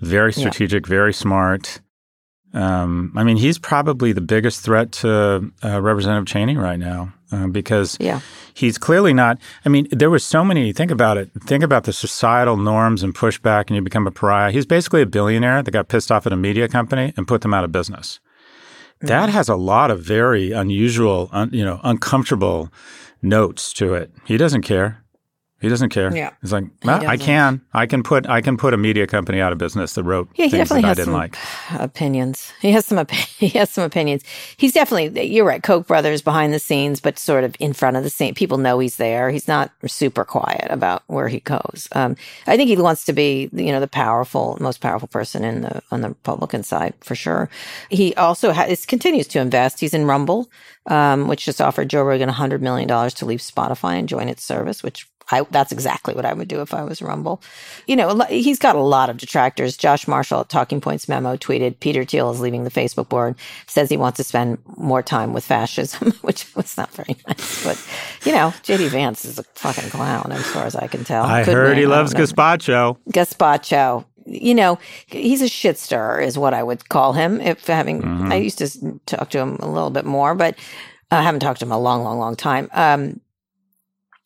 [0.00, 0.90] Very strategic, yeah.
[0.90, 1.80] very smart.
[2.54, 7.48] Um, I mean, he's probably the biggest threat to uh, Representative Cheney right now uh,
[7.48, 8.20] because yeah.
[8.54, 9.38] he's clearly not.
[9.64, 10.72] I mean, there were so many.
[10.72, 11.30] Think about it.
[11.44, 14.52] Think about the societal norms and pushback, and you become a pariah.
[14.52, 17.52] He's basically a billionaire that got pissed off at a media company and put them
[17.52, 18.20] out of business.
[18.98, 19.08] Mm-hmm.
[19.08, 22.72] That has a lot of very unusual, un, you know, uncomfortable
[23.20, 24.12] notes to it.
[24.26, 25.03] He doesn't care.
[25.60, 26.14] He doesn't care.
[26.14, 26.30] Yeah.
[26.42, 27.62] He's like, he I can.
[27.72, 30.48] I can put I can put a media company out of business that wrote yeah,
[30.48, 31.38] things that I didn't some like.
[31.78, 32.52] Opinions.
[32.60, 32.98] He has some.
[32.98, 34.24] Op- he has some opinions.
[34.58, 35.26] He's definitely.
[35.26, 35.62] You're right.
[35.62, 38.34] Koch brothers behind the scenes, but sort of in front of the scene.
[38.34, 39.30] People know he's there.
[39.30, 41.88] He's not super quiet about where he goes.
[41.92, 45.62] Um, I think he wants to be, you know, the powerful, most powerful person in
[45.62, 47.48] the on the Republican side for sure.
[47.88, 49.80] He also has, continues to invest.
[49.80, 50.50] He's in Rumble,
[50.90, 54.44] um, which just offered Joe Rogan hundred million dollars to leave Spotify and join its
[54.44, 57.40] service, which I, that's exactly what I would do if I was Rumble.
[57.86, 59.76] You know, he's got a lot of detractors.
[59.76, 63.34] Josh Marshall at Talking Points Memo tweeted Peter Thiel is leaving the Facebook board,
[63.66, 67.64] says he wants to spend more time with fascism, which was not very nice.
[67.64, 71.24] But, you know, JD Vance is a fucking clown as far as I can tell.
[71.24, 72.98] I Could heard he loves gazpacho.
[73.10, 74.04] Gazpacho.
[74.26, 77.40] You know, he's a shit stirrer, is what I would call him.
[77.40, 78.32] If having, Mm-hmm.
[78.32, 80.56] I used to talk to him a little bit more, but
[81.10, 82.68] I haven't talked to him a long, long, long time.
[82.72, 83.20] Um,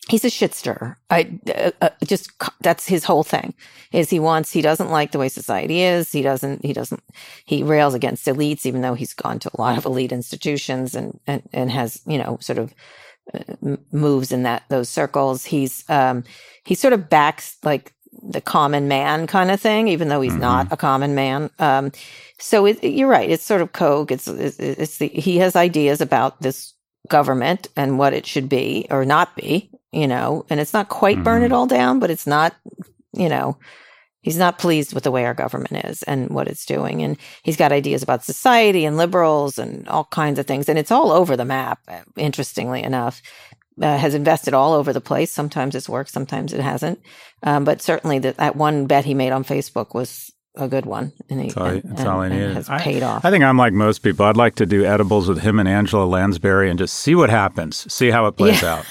[0.08, 0.96] he's a shitster.
[1.10, 3.54] I uh, uh, just that's his whole thing.
[3.92, 6.12] Is he wants he doesn't like the way society is.
[6.12, 7.02] He doesn't he doesn't
[7.46, 11.20] he rails against elites, even though he's gone to a lot of elite institutions and
[11.26, 12.74] and and has you know sort of
[13.34, 15.44] uh, moves in that those circles.
[15.44, 16.24] He's um
[16.64, 17.92] he sort of backs like
[18.22, 20.40] the common man kind of thing, even though he's Mm-hmm.
[20.40, 21.50] not a common man.
[21.58, 21.92] Um,
[22.38, 23.30] so it, you're right.
[23.30, 24.10] It's sort of Koch.
[24.10, 26.74] It's, it's it's the he has ideas about this
[27.08, 31.22] government and what it should be or not be, you know, and it's not quite
[31.24, 32.54] burn it all down, but it's not,
[33.12, 33.58] you know,
[34.22, 37.02] he's not pleased with the way our government is and what it's doing.
[37.02, 40.68] And he's got ideas about society and liberals and all kinds of things.
[40.68, 41.80] And it's all over the map,
[42.16, 43.22] interestingly enough.
[43.80, 45.30] Uh, has invested all over the place.
[45.30, 47.00] Sometimes it's worked, sometimes it hasn't.
[47.44, 51.12] Um, but certainly that, that one bet he made on Facebook was a good one,
[51.30, 52.54] and, he, all, and, and, all I needed.
[52.54, 53.24] has I- paid off.
[53.24, 54.26] I think I'm like most people.
[54.26, 57.90] I'd like to do edibles with him and Angela Lansbury and just see what happens,
[57.92, 58.84] see how it plays out.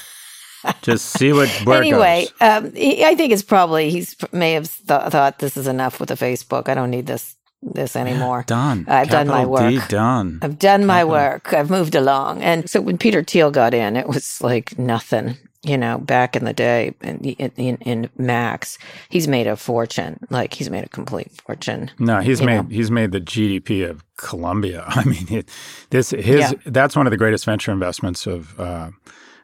[0.81, 5.39] Just see what anyway, um, he, I think it's probably he's may have th- thought
[5.39, 6.67] this is enough with the Facebook.
[6.67, 8.43] I don't need this this anymore.
[8.47, 8.85] Done.
[8.87, 9.89] I've done my Capital D, work.
[9.89, 10.39] done.
[10.41, 11.53] I've done my work.
[11.53, 12.43] I've moved along.
[12.43, 15.37] And so when Peter Thiel got in, it was like nothing.
[15.67, 17.17] You know, back in the day in,
[17.57, 18.77] in, in Max,
[19.09, 20.17] he's made a fortune.
[20.29, 21.91] Like he's made a complete fortune.
[21.99, 22.63] No, he's made know.
[22.69, 24.85] he's made the GDP of Colombia.
[24.87, 25.49] I mean, it,
[25.89, 26.51] this his Yeah.
[26.65, 28.91] that's one of the greatest venture investments of uh,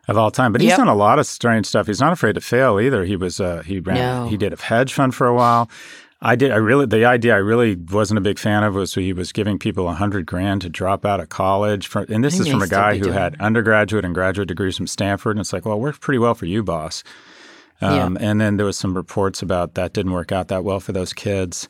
[0.07, 0.51] of all time.
[0.53, 0.77] But he's Yep.
[0.77, 1.88] done a lot of strange stuff.
[1.88, 3.03] He's not afraid to fail either.
[3.05, 4.27] He was uh, he ran No.
[4.29, 5.69] he did a hedge fund for a while.
[6.25, 6.51] I did.
[6.51, 9.59] I really the idea I really wasn't a big fan of was he was giving
[9.59, 11.88] people a hundred grand to drop out of college.
[11.88, 15.36] For, and this is from a guy who had undergraduate and graduate degrees from Stanford.
[15.36, 17.03] And it's like, well, it worked pretty well for you, boss.
[17.81, 18.03] Yeah.
[18.05, 20.93] Um, And then there was some reports about that didn't work out that well for
[20.93, 21.67] those kids.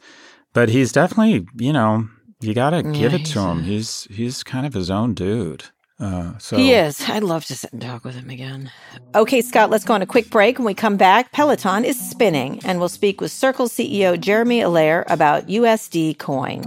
[0.53, 2.07] But he's definitely, you know,
[2.39, 3.63] you got to give it to him.
[3.63, 5.63] He's he's kind of his own dude.
[5.99, 7.08] Uh, so He is.
[7.10, 8.71] I'd love to sit and talk with him again.
[9.15, 10.58] Okay, Scott, let's go on a quick break.
[10.58, 15.06] When we come back, Peloton is spinning, and we'll speak with Circle CEO Jeremy Allaire
[15.08, 16.63] about USD Coin.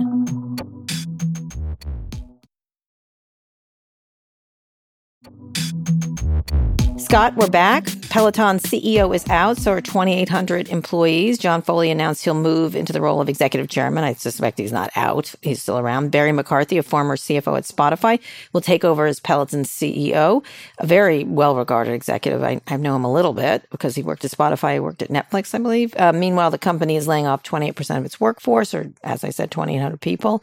[6.98, 7.88] Scott, we're back.
[8.16, 11.36] Peloton's CEO is out, so are 2,800 employees.
[11.36, 14.04] John Foley announced he'll move into the role of executive chairman.
[14.04, 15.34] I suspect he's not out.
[15.42, 16.12] He's still around.
[16.12, 18.18] Barry McCarthy, a former CFO at Spotify,
[18.54, 20.42] will take over as Peloton's CEO.
[20.78, 22.42] A very well regarded executive.
[22.42, 25.10] I, I know him a little bit because he worked at Spotify, he worked at
[25.10, 25.94] Netflix, I believe.
[25.98, 29.50] Uh, meanwhile, the company is laying off 28% of its workforce, or as I said,
[29.50, 30.42] 2,800 people.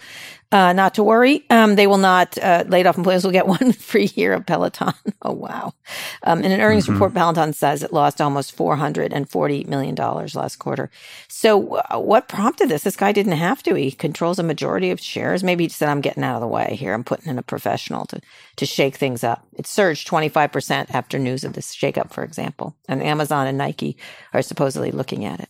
[0.53, 1.43] Uh, not to worry.
[1.49, 4.93] Um, they will not, uh, laid off employees will get one free year of Peloton.
[5.23, 5.73] oh, wow.
[6.21, 10.91] Um, in an earnings report, Peloton says it lost almost $440 million last quarter.
[11.27, 12.83] So, uh, what prompted this?
[12.83, 13.73] This guy didn't have to.
[13.73, 15.43] He controls a majority of shares.
[15.43, 16.93] Maybe he said, I'm getting out of the way here.
[16.93, 18.21] I'm putting in a professional to,
[18.57, 19.47] to shake things up.
[19.53, 22.75] It surged 25% after news of this shakeup, for example.
[22.87, 23.97] And Amazon and Nike
[24.33, 25.49] are supposedly looking at it.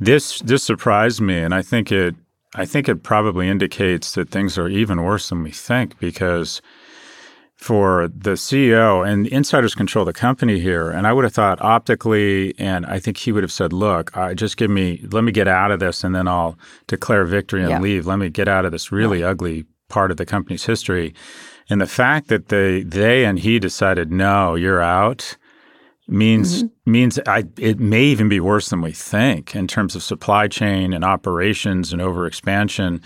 [0.00, 2.14] this this surprised me, and I think it
[2.54, 6.62] I think it probably indicates that things are even worse than we think because
[7.56, 12.54] for the CEO and insiders control the company here, and I would have thought optically,
[12.58, 15.48] and I think he would have said, "Look, I just give me, let me get
[15.48, 16.56] out of this, and then I'll
[16.86, 17.80] declare victory and Yeah.
[17.80, 18.06] leave.
[18.06, 21.12] Let me get out of this really ugly part of the company's history."
[21.68, 25.36] And the fact that they they and he decided, "No, you're out,"
[26.08, 30.48] means means I, it may even be worse than we think in terms of supply
[30.48, 33.02] chain and operations and overexpansion.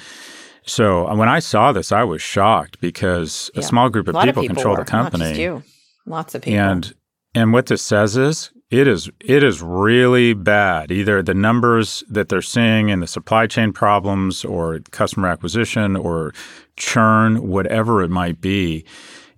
[0.65, 4.29] So uh, when I saw this, I was shocked because a small group of people,
[4.29, 5.25] of people control were, the company.
[5.25, 5.63] Not just you.
[6.07, 6.61] Lots of people.
[6.61, 6.95] And
[7.35, 10.91] and what this says is it is it is really bad.
[10.91, 16.33] Either the numbers that they're seeing in the supply chain problems or customer acquisition or
[16.77, 18.85] churn, whatever it might be,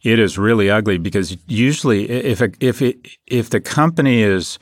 [0.04, 4.58] it is really ugly because usually if a, if it if the company is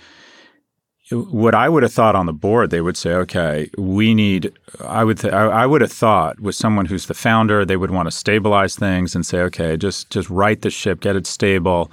[1.10, 4.52] what I would have thought on the board, they would say, okay, we need.
[4.80, 8.06] I would th- I, would have thought with someone who's the founder, they would want
[8.06, 11.90] to stabilize things and say, okay, just just right the ship, get it stable,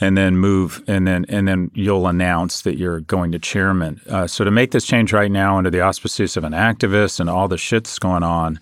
[0.00, 4.00] and then move, and then and then you'll announce that you're going to chairman.
[4.08, 7.28] Uh, so to make this change right now under the auspices of an activist and
[7.28, 8.58] all the shit's going on,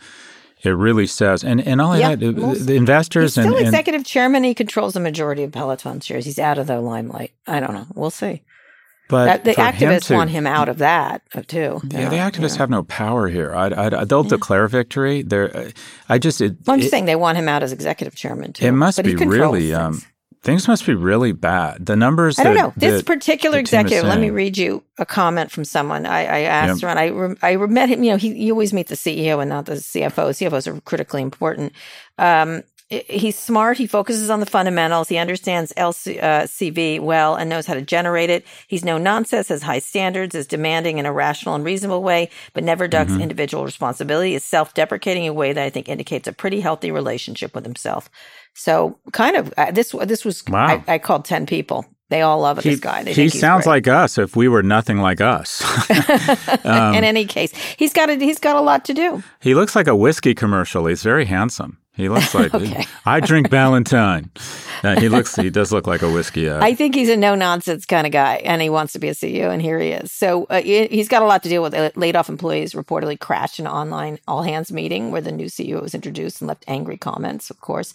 [0.65, 2.35] it really says, and and all Yeah, that,
[2.67, 4.45] the investors He's and, still and executive chairman.
[4.45, 6.25] He controls the majority of Peloton shares.
[6.25, 7.33] He's out of the limelight.
[7.47, 7.87] I don't know.
[7.95, 8.43] We'll see.
[9.09, 11.81] but That, the for him activists to- want him out of that uh, too.
[11.91, 13.55] Yeah, the activists have no power here.
[13.55, 15.23] I, I, they'll declare victory.
[15.23, 15.73] They're,
[16.09, 18.67] I just, it, Well, I'm just saying they want him out as executive chairman too.
[18.67, 20.01] it must But be really, um,
[20.45, 20.69] things.
[20.69, 21.85] must be really bad.
[21.87, 22.39] The numbers.
[22.39, 22.73] I don't that- know.
[22.77, 26.07] This that particular the team is executive, let me read you a comment from someone.
[26.07, 26.91] I, I asked Yep.
[26.91, 28.05] and I, re- I met him.
[28.05, 30.29] You know, he, you always meet the CEO and not the CFO.
[30.31, 31.73] CFOs are critically important.
[32.19, 33.79] Um, he's smart.
[33.79, 35.09] He focuses on the fundamentals.
[35.09, 38.45] He understands LC, uh, CV well and knows how to generate it.
[38.69, 42.63] He's no nonsense, has high standards, is demanding in a rational and reasonable way, but
[42.63, 43.23] never ducks Mm-hmm.
[43.23, 44.35] individual responsibility.
[44.35, 48.11] Is self-deprecating in a way that I think indicates a pretty healthy relationship with himself.
[48.55, 49.95] So, kind of uh, this.
[50.05, 50.67] This was Wow.
[50.87, 51.85] I, I called ten people.
[52.11, 53.03] They all love He, this guy.
[53.03, 53.73] They he sounds great.
[53.73, 55.63] like us if we were nothing like us.
[56.65, 59.23] Um, in any case, he's got a, he's got a lot to do.
[59.41, 60.87] he looks like a whiskey commercial.
[60.87, 61.79] He's very handsome.
[61.95, 62.87] He looks like Okay.
[63.05, 64.31] I drink Valentine.
[64.83, 65.35] Uh, he looks.
[65.37, 66.49] He does look like a whiskey.
[66.49, 69.09] Uh, I think he's a no nonsense kind of guy, and he wants to be
[69.09, 70.11] a CEO, and here he is.
[70.13, 71.75] So uh, he- he's got a lot to deal with.
[71.75, 75.81] Uh, Laid off employees reportedly crashed an online all hands meeting where the new CEO
[75.83, 77.51] was introduced and left angry comments.
[77.51, 77.93] Of course,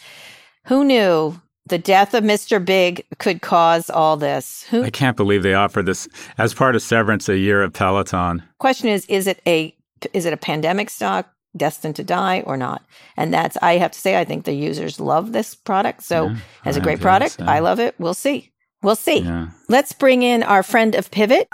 [0.69, 2.63] who knew the death of Mr.
[2.63, 4.63] Big could cause all this?
[4.69, 6.07] Who I can't believe they offered this
[6.37, 7.27] as part of severance.
[7.27, 8.43] A year of Peloton.
[8.59, 9.75] question is is it a
[10.13, 12.83] is it a pandemic stock destined to die or not?
[13.17, 16.03] And that's I have to say I think the users love this product.
[16.03, 17.41] So Yeah, as a great product.
[17.41, 17.95] I love it.
[17.97, 18.51] We'll see.
[18.81, 19.19] We'll see.
[19.19, 19.49] Yeah.
[19.67, 21.49] Let's bring in our friend of Pivot.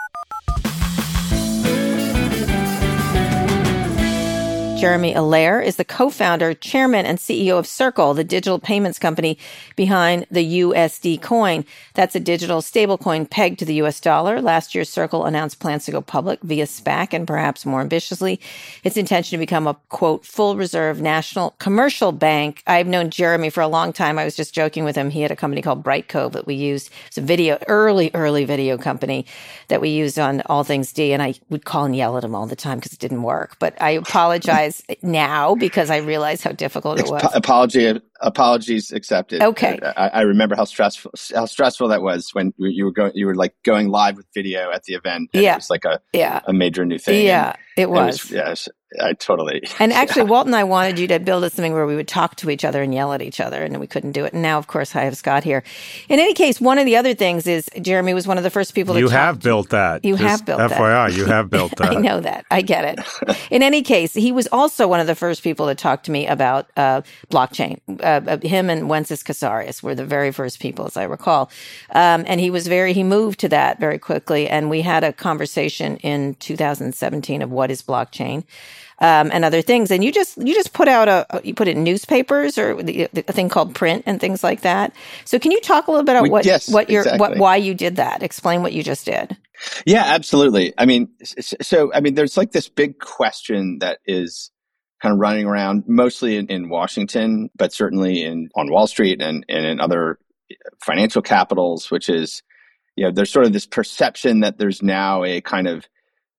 [4.77, 9.37] Jeremy Allaire is the co-founder, chairman, and CEO of Circle, the digital payments company
[9.75, 11.65] behind the USD coin.
[11.93, 14.41] That's a digital stablecoin pegged to the US dollar.
[14.41, 18.39] Last year, Circle announced plans to go public via SPAC and perhaps more ambitiously,
[18.83, 22.61] its intention to become a quote, full reserve national commercial bank.
[22.67, 24.19] I've known Jeremy for a long time.
[24.19, 25.09] I was just joking with him.
[25.09, 26.89] He had a company called Bright Brightcove that we used.
[27.07, 29.25] It's a video, early, early video company
[29.69, 31.09] that we used on AllThingsD.
[31.09, 33.57] And I would call and yell at him all the time because it didn't work.
[33.59, 34.64] But I apologize
[35.01, 37.23] now because I realize how difficult it was.
[37.23, 39.77] Ap- apology apologies accepted Okay.
[39.79, 43.25] Uh, I, I remember how stressful how stressful that was when you were going you
[43.25, 45.53] were like going live with video at the event Yeah.
[45.53, 46.39] it was like a, Yeah.
[46.45, 48.31] a major new thing Yeah, it And was.
[48.31, 48.55] yeah
[49.01, 51.95] i totally And actually, Walt and I wanted you to build us something where we
[51.95, 54.33] would talk to each other and yell at each other, and we couldn't do it.
[54.33, 55.63] And now, of course, I have Scott here.
[56.09, 58.73] In any case, one of the other things is Jeremy was one of the first
[58.73, 60.05] people to You talk have built that.
[60.05, 60.71] You Just have built that.
[60.71, 61.91] FYI, you have built that.
[61.91, 62.45] I know that.
[62.51, 63.37] I get it.
[63.51, 66.27] In any case, he was also one of the first people to talk to me
[66.27, 67.79] about uh, blockchain.
[67.87, 71.51] Uh, uh, him and Wences Casares were the very first people, as I recall.
[71.91, 74.47] Um, and he was very, he moved to that very quickly.
[74.47, 78.43] And we had a conversation in 2017 of what is blockchain.
[78.99, 81.75] Um, and other things, and you just you just put out a you put it
[81.75, 84.93] in newspapers or the, the, a thing called print and things like that.
[85.25, 87.73] So can you talk a little bit about what yes, what your what why you
[87.73, 88.23] did that?
[88.23, 89.35] Explain what you just did.
[89.85, 90.73] Yeah, absolutely.
[90.77, 94.49] I mean, so I mean, there's like this big question that is
[95.01, 99.45] kind of running around, mostly in, in Washington, but certainly in on Wall Street and,
[99.49, 100.19] and in other
[100.83, 102.43] financial capitals, which is,
[102.95, 105.85] you know, there's sort of this perception that there's now a kind of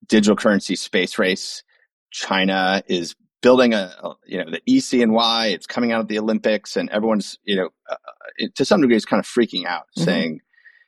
[0.07, 1.63] digital currency space race.
[2.11, 5.51] China is building a, a- you know, the E ECNY.
[5.51, 7.95] It's coming out of the Olympics, and everyone's, you know, uh,
[8.37, 10.03] it, to some degree, is kind of freaking out, Mhm.
[10.05, 10.39] saying,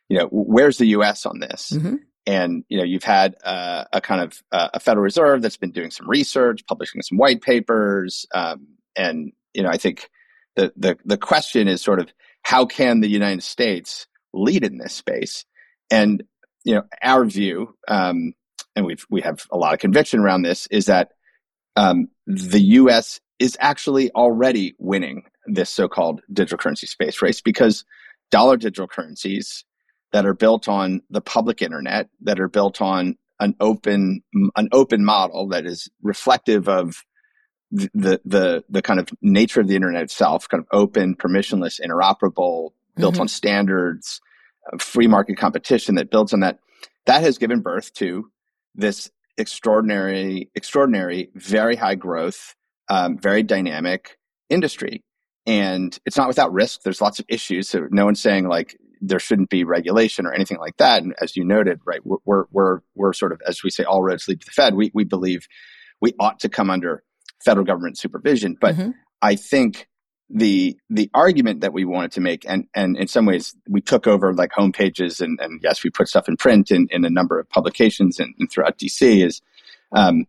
[0.09, 1.25] you know, where's the U.S.
[1.25, 1.71] on this?
[1.75, 1.99] Mhm.
[2.27, 5.71] and you know you've had uh, a kind of uh, a Federal Reserve that's been
[5.71, 10.09] doing some research, publishing some white papers, um, and you know I think
[10.55, 12.11] the the the question is sort of
[12.43, 15.45] how can the United States lead in this space,
[15.89, 16.21] and
[16.65, 18.33] you know our view, um,
[18.79, 21.11] and we've we have a lot of conviction around this, is that
[21.75, 23.19] um, the U.S.
[23.37, 27.85] is actually already winning this so-called digital currency space race because
[28.31, 29.65] dollar digital currencies
[30.11, 34.21] that are built on the public internet, that are built on an open
[34.55, 37.03] an open model that is reflective of
[37.71, 42.71] the the the, kind of nature of the internet itself, kind of open, permissionless, interoperable,
[42.95, 43.21] built Mhm.
[43.21, 44.19] on standards,
[44.71, 46.59] uh, free market competition that builds on that.
[47.05, 48.29] That has given birth to
[48.75, 52.55] this extraordinary, extraordinary, very high growth,
[52.89, 54.17] um, very dynamic
[54.49, 55.01] industry.
[55.45, 56.81] And it's not without risk.
[56.83, 57.69] There's lots of issues.
[57.69, 61.01] So no one's saying like there shouldn't be regulation or anything like that.
[61.01, 64.27] And as you noted, right, we're we're we're, sort of as we say, all roads
[64.27, 64.75] lead to the Fed.
[64.75, 65.47] We we believe
[66.01, 67.03] we ought to come under
[67.43, 68.57] federal government supervision.
[68.59, 68.93] But Mhm.
[69.21, 69.87] I think
[70.29, 74.07] the the argument that we wanted to make, and and in some ways we took
[74.07, 77.39] over like homepages, and and yes, we put stuff in print in, in a number
[77.39, 79.41] of publications and, and throughout DC is.
[79.91, 80.25] Um,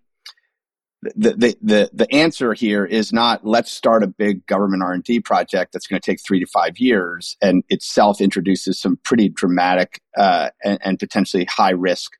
[1.02, 5.02] the, the the the answer here is not let's start a big government R and
[5.02, 9.30] D project that's going to take three to five years and itself introduces some pretty
[9.30, 12.18] dramatic uh, and, and potentially high risk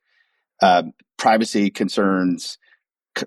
[0.63, 0.83] uh,
[1.17, 2.57] privacy concerns,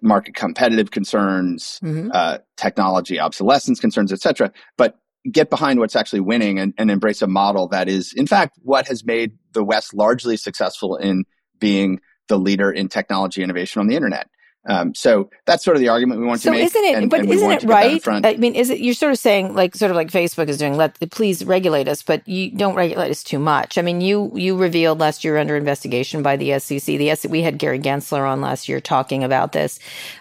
[0.03, 2.11] market competitive concerns, Mhm.
[2.13, 4.53] uh, technology obsolescence concerns, etc.
[4.77, 4.99] But
[5.31, 8.87] get behind what's actually winning and, and embrace a model that is, in fact, what
[8.89, 11.25] has made the West largely successful in
[11.59, 14.29] being the leader in technology innovation on the internet.
[14.67, 16.71] Um, so that's sort of the argument we want So to make.
[16.71, 16.99] So isn't it?
[17.03, 18.25] and- but and isn't it to put that in right?
[18.25, 18.81] I mean, is it?
[18.81, 20.77] You're sort of saying like sort of like Facebook is doing.
[20.77, 23.79] Let please regulate us, but you don't regulate us too much.
[23.79, 26.85] I mean, you you revealed last year under investigation by the SEC.
[26.99, 29.79] The SEC, we had Gary Gensler on last year talking about this.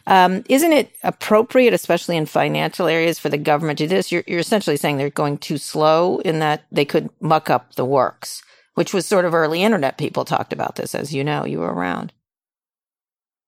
[0.07, 4.11] Um, isn't it appropriate, especially in financial areas, for the government to do this?
[4.11, 7.85] You're, you're essentially saying they're going too slow in that they could muck up the
[7.85, 8.43] works,
[8.75, 11.73] which was sort of early internet people talked about this, as you know, you were
[11.73, 12.11] around.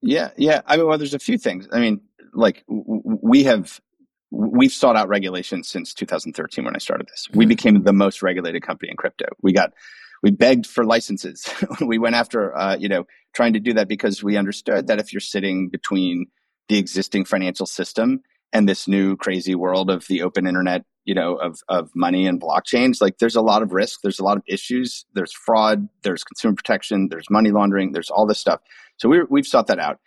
[0.05, 0.61] Yeah, yeah.
[0.67, 1.67] I mean, well, there's a few things.
[1.71, 1.99] I mean,
[2.33, 3.81] like w- we have,
[4.29, 7.27] we've sought out regulation since 2013 when I started this.
[7.33, 7.49] We Mhm.
[7.49, 9.25] became the most regulated company in crypto.
[9.41, 9.73] We got,
[10.21, 11.49] we begged for licenses.
[11.81, 15.11] we went after, uh, you know, trying to do that because we understood that if
[15.11, 16.27] you're sitting between
[16.69, 18.21] the existing financial system
[18.53, 22.41] and this new crazy world of the open internet, you know, of of money and
[22.41, 26.23] blockchains, like there's a lot of risk, there's a lot of issues, there's fraud, there's
[26.23, 28.59] consumer protection, there's money laundering, there's all this stuff.
[28.97, 29.99] So we we've sought that out.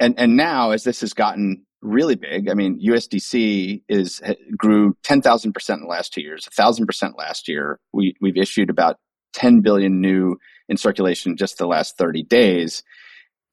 [0.00, 4.20] and and now as this has gotten really big, I mean, USDC is
[4.56, 7.80] grew ten thousand percent in the last two years, thousand percent last year.
[7.92, 8.98] We we've issued about
[9.32, 10.36] ten billion new
[10.68, 12.82] in circulation just the last thirty days.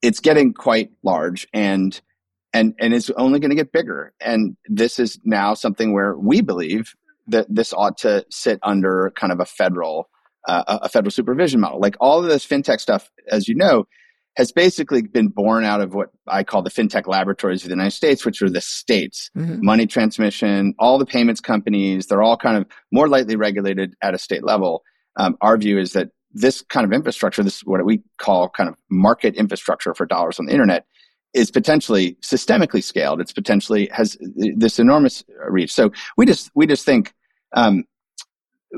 [0.02, 2.00] It's getting quite large, and
[2.52, 4.12] and and it's only going to get bigger.
[4.20, 6.94] And this is now something where we believe
[7.28, 10.08] that this ought to sit under kind of a federal
[10.46, 11.80] uh, a federal supervision model.
[11.80, 13.86] Like all of this fintech stuff, as you know,
[14.36, 17.92] has basically been born out of what I call the fintech laboratories of the United
[17.92, 19.64] States, which are the states, mm-hmm.
[19.64, 22.06] money transmission, all the payments companies.
[22.06, 24.82] They're all kind of more lightly regulated at a state level.
[25.16, 28.76] Um, our view is that this kind of infrastructure, this what we call kind of
[28.90, 30.86] market infrastructure for dollars on the internet,
[31.34, 33.20] is potentially systemically scaled.
[33.20, 35.72] It's potentially has this enormous reach.
[35.72, 37.14] So we just we just think
[37.54, 37.84] um,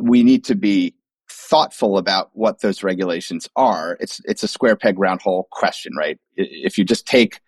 [0.01, 0.95] we need to be
[1.29, 3.97] thoughtful about what those regulations are.
[4.01, 6.19] It's it's a square peg round hole question, right?
[6.37, 7.41] If you just take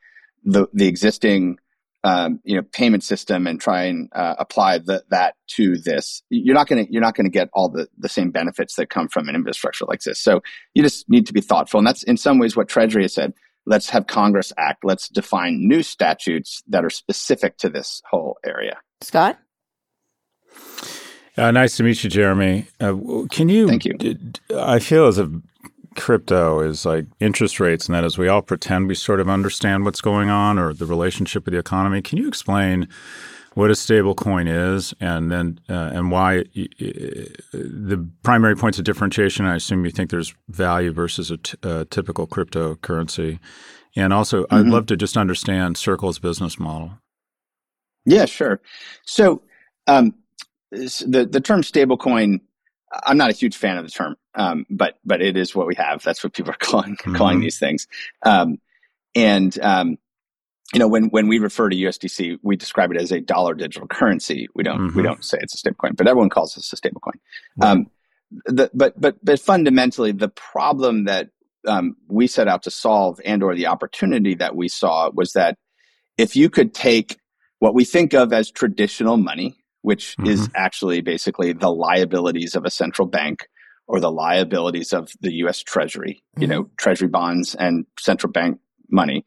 [0.44, 1.58] the the existing
[2.04, 6.54] um, you know payment system and try and uh, apply the, that to this, you're
[6.54, 9.08] not going to you're not going to get all the the same benefits that come
[9.08, 10.20] from an infrastructure like this.
[10.20, 10.42] So
[10.74, 13.34] you just need to be thoughtful, and that's in some ways what Treasury has said
[13.66, 14.84] let's have Congress act.
[14.84, 18.78] Let's define new statutes that are specific to this whole area.
[19.00, 19.38] Scott?
[21.36, 22.66] Uh, nice to meet you, Jeremy.
[22.80, 22.94] Uh,
[23.30, 23.68] can you?
[23.68, 24.18] Thank you.
[24.56, 25.28] I feel as if
[25.96, 29.84] crypto is like interest rates, and that as we all pretend we sort of understand
[29.84, 32.00] what's going on or the relationship with the economy.
[32.00, 32.88] Can you explain
[33.56, 39.46] what a stable coin is, and then uh, and why the primary points of differentiation.
[39.46, 43.38] I assume you think there's value versus a, t- a typical cryptocurrency,
[43.96, 44.54] and also mm-hmm.
[44.54, 46.98] I'd love to just understand Circle's business model.
[48.04, 48.60] Yeah, sure.
[49.06, 49.40] So
[49.86, 50.12] um,
[50.70, 52.40] the the term stablecoin,
[53.06, 55.76] I'm not a huge fan of the term, um, but but it is what we
[55.76, 56.02] have.
[56.02, 57.16] That's what people are calling mm-hmm.
[57.16, 57.88] calling these things,
[58.22, 58.58] um,
[59.14, 59.96] and um,
[60.72, 63.86] you know, when when we refer to USDC, we describe it as a dollar digital
[63.86, 64.48] currency.
[64.54, 64.96] We don't mm-hmm.
[64.96, 67.14] we don't say it's a stablecoin, but everyone calls this a stablecoin.
[67.56, 67.70] Right.
[67.70, 67.90] Um,
[68.46, 71.28] the, but but but fundamentally, the problem that
[71.66, 75.56] um, we set out to solve and or the opportunity that we saw was that
[76.18, 77.18] if you could take
[77.58, 80.30] what we think of as traditional money, which mm-hmm.
[80.30, 83.48] is actually basically the liabilities of a central bank
[83.86, 85.60] or the liabilities of the U.S.
[85.60, 86.42] Treasury, mm-hmm.
[86.42, 88.58] you know, Treasury bonds and central bank
[88.90, 89.24] money,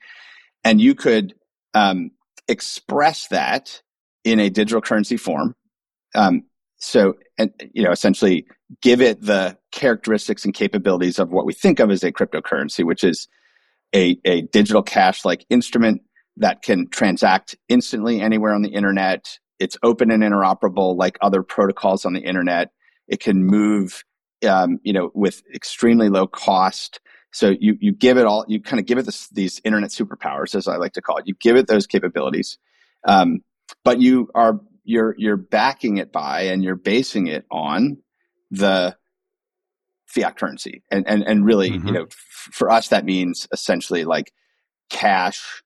[0.64, 1.34] and you could
[1.74, 2.12] um,
[2.48, 3.82] express that
[4.24, 5.56] in a digital currency form.
[6.16, 6.44] Um,
[6.78, 8.48] so, and, you know, essentially
[8.82, 13.04] give it the characteristics and capabilities of what we think of as a cryptocurrency, which
[13.04, 13.28] is
[13.94, 16.02] a, a digital cash like instrument
[16.38, 19.40] that can transact instantly anywhere on the internet.
[19.60, 22.72] It's open and interoperable like other protocols on the internet.
[23.08, 24.04] It can move,
[24.48, 27.00] um, you know, with extremely low cost.
[27.32, 30.56] So you you give it all, you kind of give it this, these internet superpowers,
[30.56, 31.28] as I like to call it.
[31.28, 32.58] You give it those capabilities,
[33.08, 33.44] um,
[33.84, 37.98] but you are you're you're backing it by and you're basing it on
[38.50, 38.98] the
[40.08, 41.88] fiat currency, and and and really, mm-hmm.
[41.88, 44.34] you know, f- for us that means essentially like
[44.90, 45.62] cash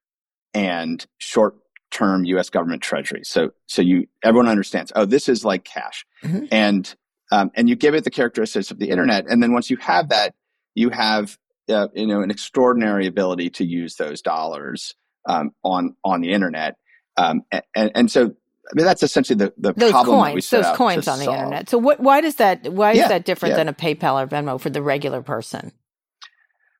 [0.53, 1.55] and short
[1.91, 2.49] term U.S.
[2.49, 3.21] government treasury.
[3.23, 4.91] So so you everyone understands.
[4.95, 6.45] Oh, this is like cash, mm-hmm.
[6.51, 6.93] and
[7.31, 10.09] um, and you give it the characteristics of the internet, and then once you have
[10.09, 10.35] that,
[10.75, 11.37] you have
[11.69, 14.93] uh, you know an extraordinary ability to use those dollars
[15.27, 16.75] um, on on the internet,
[17.17, 21.07] um, and, and so I mean that's essentially the the those problem coins, those coins
[21.07, 21.69] on the internet.
[21.69, 21.99] So what?
[21.99, 22.71] Why does that?
[22.71, 23.57] Why yeah, is that different yeah.
[23.57, 25.71] than a PayPal or Venmo for the regular person?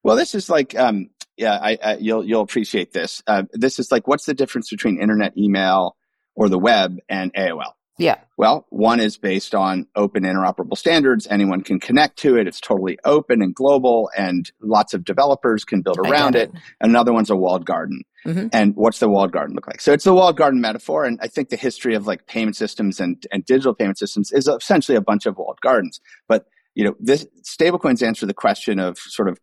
[0.03, 3.23] Well, this is like um, yeah, I, I, you'll you'll appreciate this.
[3.25, 5.95] Uh, this is like what's the difference between internet email
[6.35, 7.73] or the web and AOL?
[7.97, 8.17] Yeah.
[8.43, 11.27] Well, one is based on open interoperable standards.
[11.31, 12.45] Anyone can connect to it.
[12.45, 16.53] It's totally open and global, and lots of developers can build around it.
[16.53, 16.61] it.
[16.81, 18.03] Another one's a walled garden.
[18.27, 18.47] Mm-hmm.
[18.51, 19.79] And what's the walled garden look like?
[19.79, 21.05] So it's the walled garden metaphor.
[21.05, 24.49] And I think the history of like payment systems and, and digital payment systems is
[24.49, 26.01] essentially a bunch of walled gardens.
[26.27, 29.39] But, you know, this stablecoins answer the question of sort of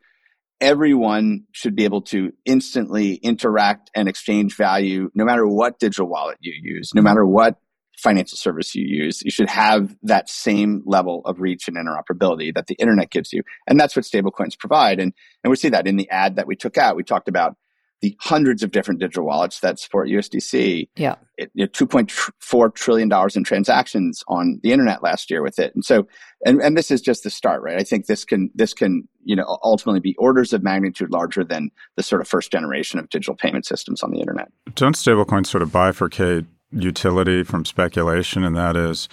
[0.61, 6.36] everyone should be able to instantly interact and exchange value no matter what digital wallet
[6.40, 7.57] you use, no matter what
[8.01, 9.22] financial service you use.
[9.22, 13.42] You should have that same level of reach and interoperability that the internet gives you.
[13.66, 15.01] And that's what stablecoins provide.
[15.01, 15.12] And,
[15.44, 16.96] and we see that in the ad that we took out.
[16.96, 17.57] We talked about
[18.01, 20.88] the hundreds of different digital wallets that support USDC.
[20.96, 21.16] Yeah.
[21.36, 25.74] It, you know, $2.4 trillion in transactions on the internet last year with it.
[25.74, 26.07] And so,
[26.44, 27.78] and, and this is just the start, right?
[27.78, 31.70] I think this can, this can, you know, ultimately be orders of magnitude larger than
[31.96, 34.48] the sort of first generation of digital payment systems on the internet.
[34.74, 39.09] Don't stablecoins sort of bifurcate utility from speculation, and that is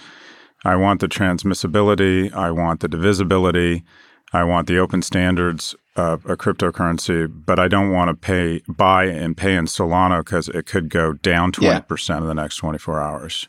[0.64, 3.84] I want the transmissibility, I want the divisibility,
[4.32, 9.04] I want the open standards of a cryptocurrency, but I don't want to pay buy
[9.04, 12.78] and pay in Solana because it could go down twenty percent in the next twenty
[12.78, 13.48] four hours.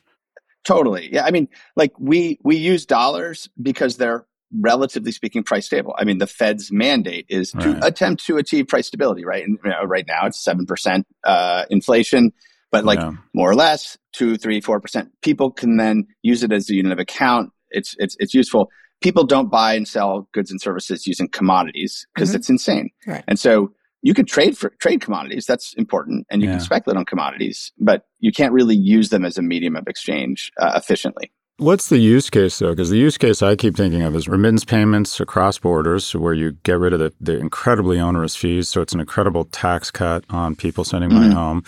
[0.66, 1.12] Totally.
[1.12, 1.26] Yeah.
[1.26, 4.26] I mean, like we we use dollars because they're
[4.60, 5.96] relatively speaking price stable.
[5.98, 7.84] I mean, the Fed's mandate is to right.
[7.84, 9.46] attempt to achieve price stability, right?
[9.46, 12.34] And you know, right now it's seven percent uh, inflation,
[12.72, 13.14] but like yeah.
[13.34, 15.10] more or less two, three, four percent.
[15.22, 17.52] People can then use it as a unit of account.
[17.72, 18.70] It's it's it's useful
[19.02, 22.38] people don't buy and sell goods and services using commodities because mm-hmm.
[22.38, 22.90] it's insane.
[23.08, 23.24] Right.
[23.28, 25.46] And so you can trade for trade commodities.
[25.46, 26.56] That's important, and you yeah.
[26.56, 30.52] can speculate on commodities, but you can't really use them as a medium of exchange
[30.60, 31.32] uh, efficiently.
[31.60, 32.70] What's the use case though?
[32.70, 36.54] Because the use case I keep thinking of is remittance payments across borders, where you
[36.64, 38.70] get rid of the, the incredibly onerous fees.
[38.70, 41.36] So it's an incredible tax cut on people sending money mm-hmm.
[41.36, 41.64] home.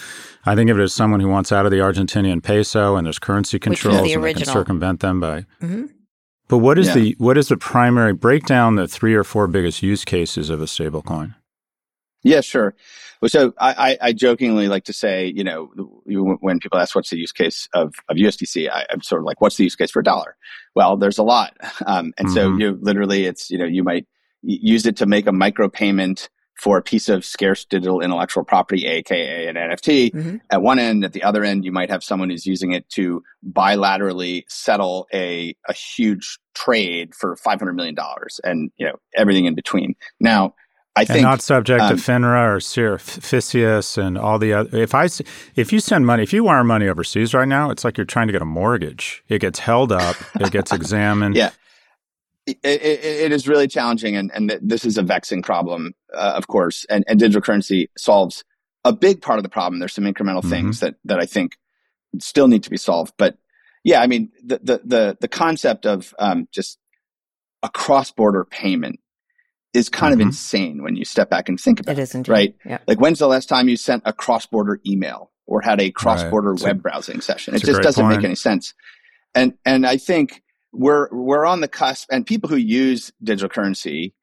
[0.46, 3.20] I think of it as someone who wants out of the Argentinian peso and there's
[3.20, 5.86] currency controls the and they can circumvent them by mm-hmm.
[6.52, 6.96] But what is yeah.
[6.96, 10.66] the what is the primary breakdown the three or four biggest use cases of a
[10.66, 11.34] stablecoin?
[12.24, 12.76] Yeah, sure.
[13.22, 15.66] Well, so I, I, jokingly like to say, you know,
[16.06, 19.40] when people ask what's the use case of, of USDC, I, am sort of like,
[19.42, 20.36] what's the use case for a dollar?
[20.76, 21.54] Well, there's a lot,
[21.86, 22.34] um, and mm-hmm.
[22.34, 24.08] so you literally, it's you know, you might
[24.42, 26.30] use it to make a micro payment
[26.62, 30.36] for a piece of scarce digital intellectual property, aka an NFT, mm-hmm.
[30.50, 31.04] at one end.
[31.04, 35.56] At the other end, you might have someone who's using it to bilaterally settle a,
[35.68, 39.96] a huge trade for five hundred million dollars, and you know everything in between.
[40.20, 40.54] Now,
[40.96, 44.78] I think and not subject um, to FINRA or CERFICIS and all the other.
[44.78, 45.08] If I
[45.56, 48.28] if you send money, if you wire money overseas right now, it's like you're trying
[48.28, 49.24] to get a mortgage.
[49.30, 50.18] It gets held up.
[50.36, 51.36] it gets examined.
[51.36, 51.52] Yeah
[52.46, 56.48] it, it, it is really challenging, and, and this is a vexing problem, uh, of
[56.48, 56.86] course.
[56.90, 58.44] And, and digital currency solves
[58.84, 59.80] a big part of the problem.
[59.80, 60.50] There's some incremental mm-hmm.
[60.50, 61.58] things that that I think
[62.20, 63.14] still need to be solved.
[63.18, 63.38] But
[63.84, 66.80] yeah, I mean, the the the, the concept of um, just
[67.64, 69.00] a cross border payment
[69.74, 70.22] is kind mm-hmm.
[70.22, 72.00] of insane when you step back and think about it.
[72.00, 72.56] It isn't right.
[72.66, 72.80] Yeah.
[72.88, 76.24] Like when's the last time you sent a cross border email or had a cross
[76.24, 76.64] border right.
[76.64, 77.56] web a, browsing session?
[77.56, 78.18] It just doesn't point.
[78.18, 78.74] make any sense.
[79.34, 80.42] And and I think
[80.74, 84.14] we're we're on the cusp, and people who use digital currency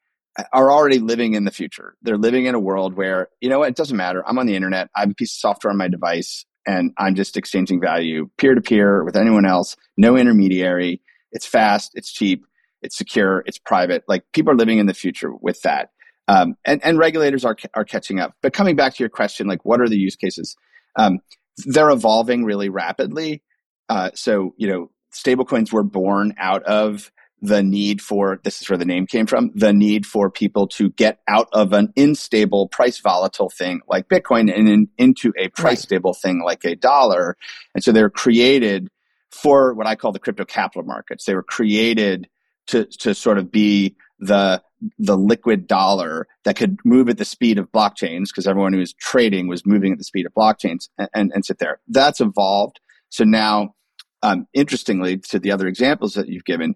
[0.53, 1.96] are already living in the future.
[2.03, 4.22] They're living in a world where you know what, it doesn't matter.
[4.26, 4.88] I'm on the internet.
[4.94, 8.55] I have a piece of software on my device, and I'm just exchanging value peer
[8.55, 9.76] to peer with anyone else.
[9.96, 11.01] No intermediary.
[11.32, 11.92] It's fast.
[11.94, 12.44] It's cheap.
[12.83, 13.43] It's secure.
[13.47, 14.05] It's private.
[14.09, 15.91] Like people are living in the future with that.
[16.29, 18.35] Um, and, and regulators are, are catching up.
[18.43, 20.57] But coming back to your question, like what are the use cases?
[20.97, 21.20] Um,
[21.64, 23.43] they're evolving really rapidly.
[23.89, 27.11] Uh, so, you know, stablecoins were born out of
[27.41, 30.91] the need for this is where the name came from the need for people to
[30.91, 35.64] get out of an unstable price volatile thing like bitcoin and in, into a price
[35.64, 35.79] right.
[35.79, 37.37] stable thing like a dollar
[37.74, 38.89] and so they're created
[39.31, 42.29] for what i call the crypto capital markets they were created
[42.69, 44.62] to to sort of be the
[44.99, 48.93] the liquid dollar that could move at the speed of blockchains because everyone who was
[48.95, 52.79] trading was moving at the speed of blockchains and, and, and sit there that's evolved
[53.11, 53.75] so now
[54.23, 56.75] um, interestingly, to the other examples that you've given,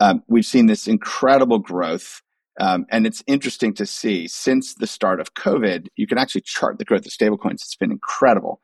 [0.00, 2.22] um, we've seen this incredible growth.
[2.58, 6.78] Um, and it's interesting to see since the start of COVID, you can actually chart
[6.78, 7.54] the growth of stablecoins.
[7.54, 8.60] It's been incredible.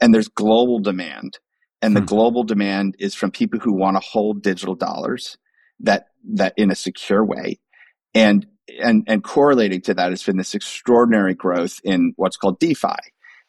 [0.00, 1.38] And there's global demand.
[1.82, 2.06] And the hmm.
[2.06, 5.36] global demand is from people who want to hold digital dollars
[5.80, 7.58] that, that in a secure way.
[8.14, 8.46] And,
[8.82, 12.96] and, and correlating to that has been this extraordinary growth in what's called DeFi.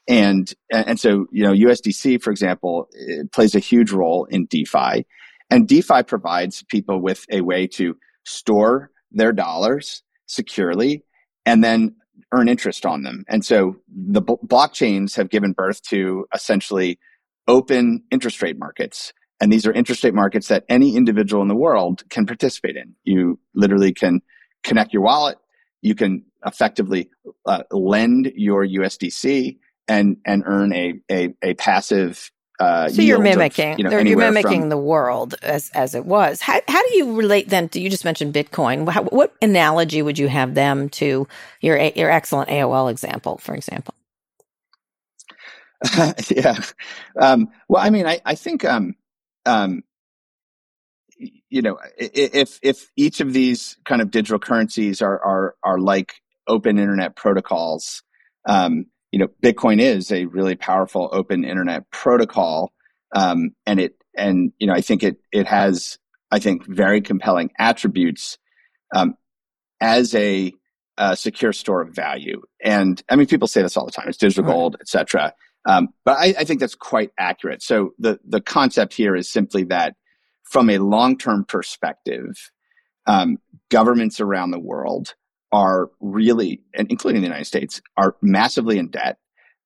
[0.07, 5.05] And, and so, you know, USDC, for example, eh, plays a huge role in DeFi.
[5.49, 11.03] And DeFi provides people with a way to store their dollars securely
[11.45, 11.95] and then
[12.33, 13.23] earn interest on them.
[13.27, 16.99] And so the blockchains have given birth to essentially
[17.47, 19.13] open interest rate markets.
[19.39, 22.95] And these are interest rate markets that any individual in the world can participate in.
[23.03, 24.21] You literally can
[24.63, 25.37] connect your wallet.
[25.81, 27.09] You can effectively
[27.45, 29.57] uh, lend your USDC
[29.87, 34.17] and and earn a a, a passive uh, so you're mimicking of, you know, you're
[34.17, 37.79] mimicking from, the world as as it was how, how do you relate then to
[37.79, 41.27] you just mentioned bitcoin how, what analogy would you have them to
[41.61, 43.93] your your excellent aol example for example
[46.29, 46.59] yeah
[47.19, 48.95] um, well i mean i, I think um,
[49.47, 49.81] um,
[51.17, 56.15] you know if if each of these kind of digital currencies are are are like
[56.47, 58.03] open internet protocols
[58.47, 62.73] um, you know, Bitcoin is a really powerful open internet protocol.
[63.15, 65.97] Um, and it, and, you know, I think it, it has,
[66.31, 68.37] I think, very compelling attributes,
[68.95, 69.15] um,
[69.79, 70.53] as a,
[70.97, 72.41] a, secure store of value.
[72.63, 74.09] And I mean, people say this all the time.
[74.09, 74.53] It's digital right.
[74.53, 75.33] gold, et cetera.
[75.67, 77.61] Um, but I, I think that's quite accurate.
[77.61, 79.95] So the, the concept here is simply that
[80.43, 82.51] from a long-term perspective,
[83.05, 83.37] um,
[83.69, 85.13] governments around the world
[85.51, 89.17] are really, and including the United States, are massively in debt,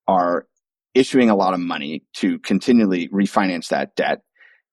[0.07, 0.47] are
[0.95, 4.21] issuing a lot of money to continually refinance that debt,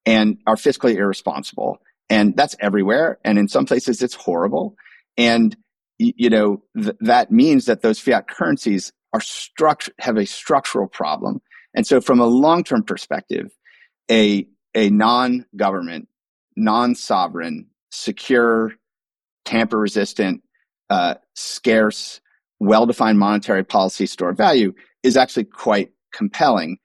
[0.06, 1.78] and are fiscally irresponsible.
[2.10, 3.18] And that's everywhere.
[3.22, 4.76] And in some places, it's horrible.
[5.18, 5.54] And
[5.98, 11.40] you know th- that means that those fiat currencies are struct- have a structural problem.
[11.74, 13.50] And so, from a long term perspective,
[14.10, 16.08] a a non government,
[16.56, 18.72] non sovereign, secure,
[19.44, 20.42] tamper resistant,
[20.90, 22.20] uh, scarce,
[22.60, 26.78] well defined monetary policy store value is actually quite compelling.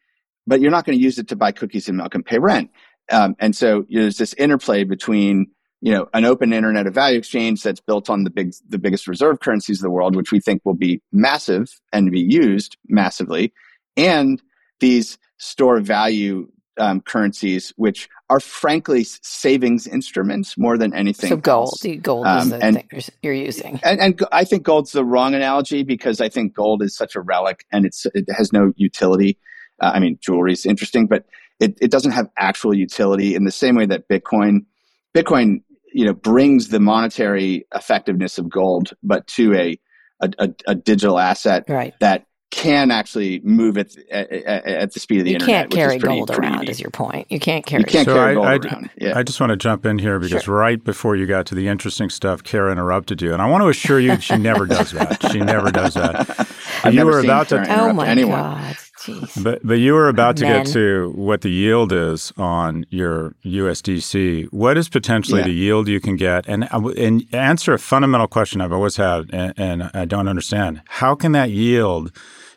[0.46, 2.70] But you're not going to use it to buy cookies and milk and pay rent.
[3.12, 5.48] Um, and so you know, there's this interplay between
[5.84, 9.06] you know an open internet of value exchange that's built on the big the biggest
[9.06, 13.54] reserve currencies of the world, which we think will be massive and be used massively,
[13.98, 14.42] and
[14.80, 21.30] these store value um, currencies, which are frankly savings instruments more than anything.
[21.30, 21.98] So gold, else.
[22.02, 25.04] gold um, is the and, thing you're, you're using, and, and, I think gold's the
[25.04, 28.72] wrong analogy because I think gold is such a relic and it's it has no
[28.78, 29.38] utility.
[29.82, 31.26] Uh, I mean, jewelry is interesting, but
[31.60, 34.66] it, it doesn't have actual utility in the same way that Bitcoin,
[35.14, 35.62] Bitcoin,
[35.94, 39.80] you know, brings the monetary effectiveness of gold, but to a
[40.20, 41.94] a, a, a digital asset right.
[42.00, 45.50] that can actually move at, at, at, the speed of the you internet.
[45.50, 46.70] You can't carry pretty, gold pretty around, neat.
[46.70, 47.26] is your point.
[47.32, 47.82] You can't carry.
[47.82, 48.90] You can't so carry I, gold I, around.
[48.96, 49.18] Yeah.
[49.18, 50.56] I just want to jump in here because sure.
[50.56, 53.70] right before you got to the interesting stuff, Kara interrupted you, and I want to
[53.70, 55.32] assure you she never does that.
[55.32, 56.30] She never does that.
[56.84, 57.82] I've you never were seen about Karen to.
[57.82, 58.40] Oh my anyone.
[58.40, 58.78] god.
[59.06, 59.44] Jeez.
[59.44, 60.64] But but you were about to Men.
[60.64, 64.48] get to what the yield is on your USDC.
[64.52, 65.48] What is potentially Yeah.
[65.48, 66.48] the yield you can get?
[66.48, 70.82] And and answer a fundamental question I've always had, and, and I don't understand.
[70.88, 72.12] How can that yield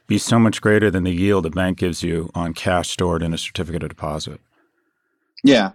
[0.07, 3.35] be so much greater than the yield a bank gives you on cash stored in
[3.35, 4.41] a certificate of deposit?
[5.43, 5.73] Yeah.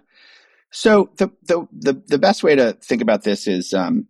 [0.70, 4.06] So the the the, the best way to think about this is, um,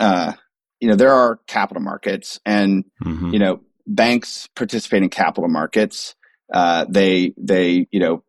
[0.00, 0.32] uh,
[0.80, 3.32] you know, there are capital markets, and Mhm.
[3.34, 6.14] you know, banks participate in capital markets.
[6.52, 8.22] Uh, they they you know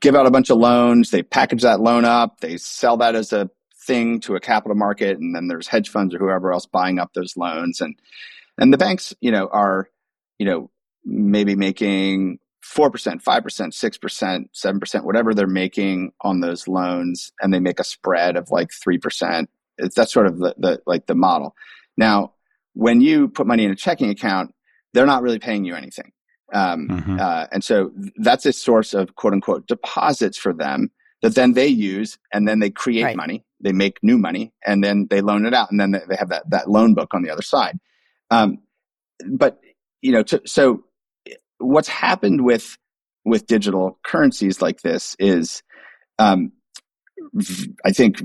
[0.00, 1.10] give out a bunch of loans.
[1.10, 2.40] They package that loan up.
[2.40, 3.50] They sell that as a
[3.86, 7.12] thing to a capital market, and then there's hedge funds or whoever else buying up
[7.14, 7.80] those loans.
[7.80, 7.96] And
[8.58, 9.88] and the banks, you know, are
[10.38, 10.70] you know
[11.04, 16.66] maybe making four percent, five percent, six percent, seven percent, whatever they're making on those
[16.68, 19.48] loans, and they make a spread of like three percent.
[19.78, 21.54] That's sort of the, the like the model.
[21.96, 22.32] Now,
[22.76, 24.54] when you put money in a checking account,
[24.92, 26.12] they're not really paying you anything.
[26.52, 27.18] Um, Mhm.
[27.18, 30.90] uh, and so that's a source of quote unquote deposits for them
[31.22, 33.16] that then they use and then they create Right.
[33.16, 33.44] money.
[33.60, 36.28] They make new money and then they loan it out and then they- they have
[36.28, 37.78] that, that loan book on the other side.
[38.30, 38.58] Um,
[39.26, 39.58] but,
[40.02, 40.84] you know, to, so
[41.58, 42.76] what's happened with,
[43.24, 45.62] with digital currencies like this is,
[46.18, 46.52] um,
[47.32, 48.22] v- I think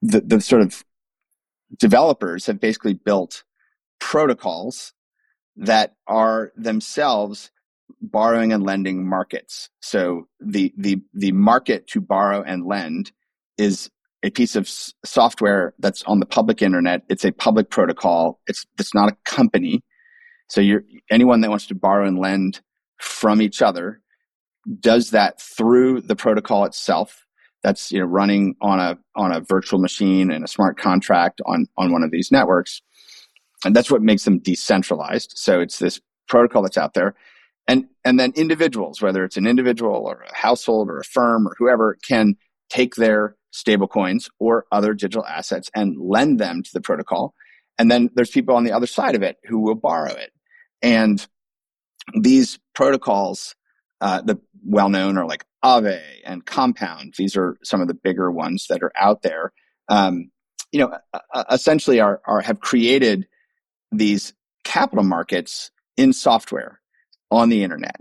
[0.00, 0.82] the, the sort of
[1.78, 3.44] developers have basically built
[4.00, 4.92] protocols
[5.56, 7.50] that are themselves
[8.00, 9.68] borrowing and lending markets.
[9.80, 13.12] So the the the market to borrow and lend
[13.58, 13.90] is
[14.22, 17.02] a piece of s- software that's on the public internet.
[17.08, 18.40] It's a public protocol.
[18.46, 19.82] It's it's not a company.
[20.48, 22.60] So you're anyone that wants to borrow and lend
[22.98, 24.00] from each other
[24.80, 27.26] does that through the protocol itself.
[27.62, 31.66] That's you know running on a on a virtual machine and a smart contract on
[31.76, 32.80] on one of these networks
[33.64, 37.14] and that's what makes them decentralized so it's this protocol that's out there
[37.68, 41.54] and and then individuals whether it's an individual or a household or a firm or
[41.58, 42.34] whoever can
[42.68, 47.34] take their stable coins or other digital assets and lend them to the protocol
[47.78, 50.30] and then there's people on the other side of it who will borrow it
[50.82, 51.26] and
[52.20, 53.54] these protocols
[54.00, 57.14] uh, the well known are like Aave and Compound.
[57.16, 59.52] These are some of the bigger ones that are out there.
[59.88, 60.30] Um,
[60.72, 60.96] you know,
[61.50, 63.26] essentially are, are have created
[63.92, 64.32] these
[64.64, 66.80] capital markets in software
[67.30, 67.96] on the internet,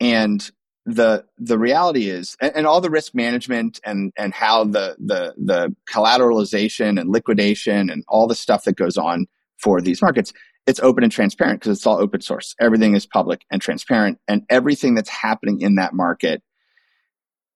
[0.00, 0.50] and
[0.84, 5.34] the the reality is, and, and all the risk management and and how the the
[5.36, 9.26] the collateralization and liquidation and all the stuff that goes on
[9.58, 10.32] for these markets
[10.66, 12.54] it's open and transparent because it's all open source.
[12.60, 16.42] Everything is public and transparent, and everything that's happening in that market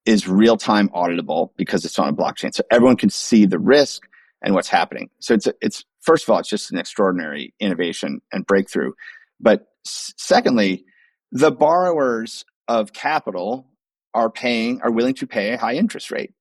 [0.05, 2.53] is real time auditable because it's on a blockchain.
[2.53, 4.07] So everyone can see the risk
[4.41, 5.09] and what's happening.
[5.19, 8.91] So it's it's first of all, it's just an extraordinary innovation and breakthrough.
[9.39, 10.85] But secondly,
[11.31, 13.67] the borrowers of capital
[14.13, 16.33] are paying are willing to pay a high interest rate,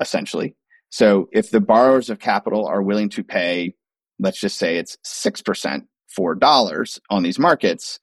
[0.00, 0.54] essentially.
[0.90, 3.74] So if the borrowers of capital are willing to pay,
[4.18, 7.98] let's just say it's six percent for dollars on these markets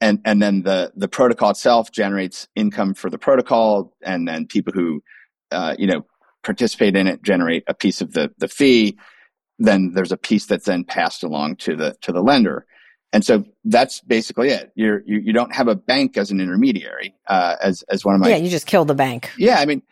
[0.00, 4.72] and and then the the protocol itself generates income for the protocol and then people
[4.72, 5.02] who
[5.50, 6.04] uh, you know
[6.42, 8.96] participate in it generate a piece of the the fee
[9.58, 12.66] then there's a piece that's then passed along to the to the lender.
[13.12, 14.72] And so that's basically it.
[14.74, 18.20] You're, you you don't have a bank as an intermediary, uh, as as one of
[18.20, 18.36] my yeah.
[18.36, 19.30] You just kill the bank.
[19.38, 19.82] Yeah, I mean,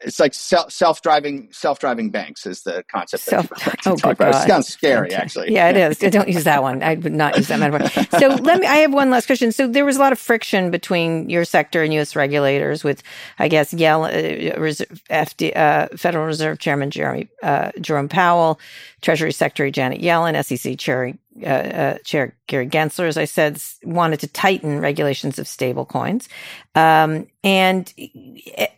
[0.00, 3.22] it's like self driving self driving banks is the concept.
[3.22, 3.48] Self,
[3.86, 4.34] oh, talk about.
[4.34, 5.16] It sounds scary, okay.
[5.16, 5.52] actually.
[5.52, 5.98] Yeah, it is.
[6.12, 6.82] Don't use that one.
[6.82, 8.18] I would not use that metaphor.
[8.18, 8.66] so let me.
[8.66, 9.52] I have one last question.
[9.52, 12.16] So there was a lot of friction between your sector and U.S.
[12.16, 13.02] regulators, with
[13.38, 18.58] I guess Yell, uh, FD, uh, Federal Reserve Chairman Jeremy uh, Jerome Powell,
[19.00, 21.12] Treasury Secretary Janet Yellen, SEC Chair
[21.42, 26.28] uh, uh, Chair Gary Gensler, as I said, wanted to tighten regulations of stablecoins,
[26.74, 27.92] um, and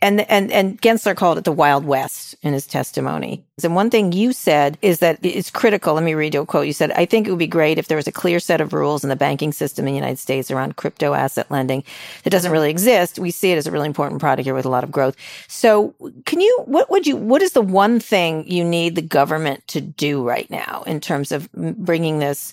[0.01, 3.43] and and and Gensler called it the Wild West in his testimony.
[3.63, 5.95] And one thing you said is that it's critical.
[5.95, 6.65] Let me read you a quote.
[6.65, 8.73] You said, "I think it would be great if there was a clear set of
[8.73, 11.83] rules in the banking system in the United States around crypto asset lending
[12.23, 13.19] that doesn't really exist.
[13.19, 15.15] We see it as a really important product here with a lot of growth.
[15.47, 15.93] So,
[16.25, 16.63] can you?
[16.65, 17.17] What would you?
[17.17, 21.31] What is the one thing you need the government to do right now in terms
[21.31, 22.46] of bringing this?"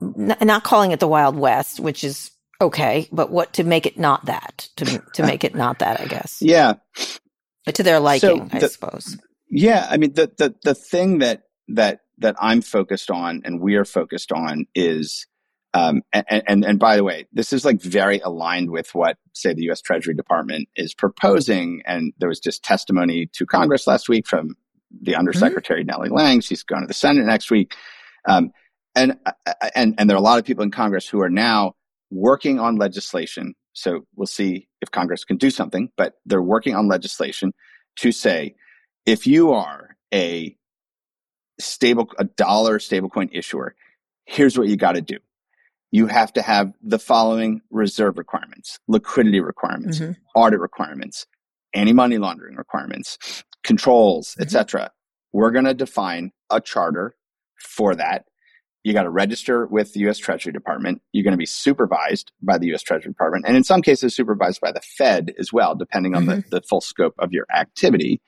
[0.00, 4.24] Not calling it the Wild West, which is okay, but what to make it not
[4.26, 6.38] that, to to make it not that, I guess.
[6.40, 6.74] Yeah,
[7.64, 9.18] but to their liking, so the, I suppose.
[9.48, 13.76] Yeah, I mean the the the thing that that that I'm focused on and we
[13.76, 15.26] are focused on is.
[15.74, 19.54] Um, and, and and by the way, this is like very aligned with what, say,
[19.54, 19.80] the U.S.
[19.80, 21.80] Treasury Department is proposing.
[21.86, 24.54] And there was just testimony to Congress last week from
[25.00, 25.86] the Undersecretary mm-hmm.
[25.86, 26.40] Nellie Liang.
[26.42, 27.74] She's going to the Senate next week.
[28.28, 28.52] Um,
[28.94, 29.16] and
[29.74, 31.74] and and there are a lot of people in Congress who are now
[32.10, 33.54] working on legislation.
[33.72, 37.52] So we'll see if Congress can do something, but they're working on legislation
[37.96, 38.54] to say
[39.06, 40.56] if you are a
[41.58, 43.74] stable a dollar stablecoin issuer,
[44.26, 45.18] here's what you got to do.
[45.90, 50.12] You have to have the following reserve requirements, liquidity requirements, mm-hmm.
[50.34, 51.26] audit requirements,
[51.74, 54.42] any money laundering requirements, controls, mm-hmm.
[54.42, 54.90] etc.
[55.32, 57.14] We're going to define a charter
[57.58, 58.24] for that
[58.84, 61.02] you got to register with the US Treasury Department.
[61.12, 64.60] You're going to be supervised by the US Treasury Department, and in some cases, supervised
[64.60, 66.40] by the Fed as well, depending on mm-hmm.
[66.50, 68.20] the, the full scope of your activity,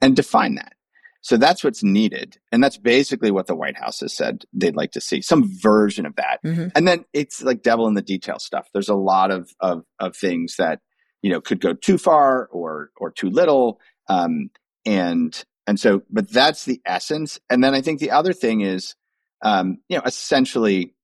[0.00, 0.74] and define that.
[1.22, 2.38] So that's what's needed.
[2.50, 6.06] And that's basically what the White House has said they'd like to see some version
[6.06, 6.38] of that.
[6.44, 6.68] Mm-hmm.
[6.74, 8.68] And then it's like devil in the detail stuff.
[8.72, 10.80] There's a lot of, of, of things that,
[11.22, 13.80] you know, could go too far or, or too little.
[14.08, 14.50] Um,
[14.86, 17.38] and, and so, but that's the essence.
[17.50, 18.94] And then I think the other thing is,
[19.42, 20.94] um, you know, essentially,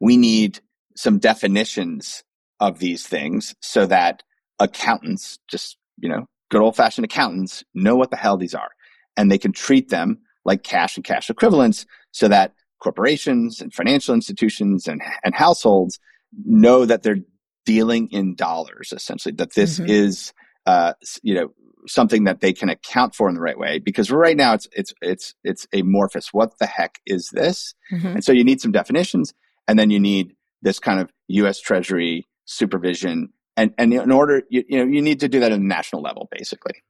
[0.00, 0.60] we need
[0.96, 2.22] some definitions
[2.60, 4.22] of these things so that
[4.58, 8.70] accountants, just, you know, good old fashioned accountants, know what the hell these are.
[9.16, 12.52] And they can treat them like cash and cash equivalents so that
[12.82, 15.98] corporations and financial institutions and, and households
[16.44, 17.18] know that they're
[17.64, 19.90] dealing in dollars, essentially, that this mm-hmm.
[19.90, 20.32] is,
[20.66, 21.48] uh, you know,
[21.86, 24.94] something that they can account for in the right way because right now it's it's
[25.00, 28.08] it's it's amorphous what the heck is this mm-hmm.
[28.08, 29.32] and so you need some definitions
[29.68, 34.64] and then you need this kind of us treasury supervision and and in order you,
[34.68, 36.82] you know you need to do that at a national level basically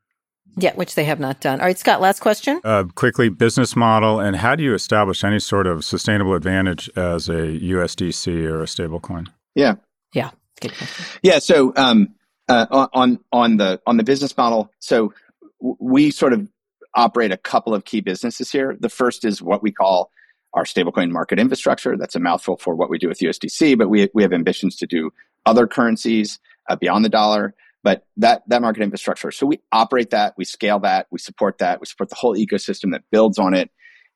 [0.59, 1.61] yeah, which they have not done.
[1.61, 2.63] All right, Scott, last question.
[2.65, 7.29] Uh, quickly, business model, and how do you establish any sort of sustainable advantage as
[7.29, 9.27] a USDC or a stablecoin?
[9.55, 9.75] Yeah.
[10.15, 10.31] Yeah,
[10.61, 11.05] good question.
[11.23, 12.15] Yeah, so um,
[12.49, 14.71] uh, on on the on the business model.
[14.79, 15.13] So
[15.61, 16.49] we sort of
[16.95, 18.77] operate a couple of key businesses here.
[18.79, 20.11] The first is what we call
[20.55, 21.97] our stablecoin market infrastructure.
[21.97, 24.87] That's a mouthful for what we do with USDC, but we we have ambitions to
[24.87, 25.11] do
[25.45, 26.39] other currencies
[26.69, 27.55] uh, beyond the dollar.
[27.83, 31.79] But that that market infrastructure, so we operate that, we scale that, we support that,
[31.81, 33.71] we support the whole ecosystem that builds on it,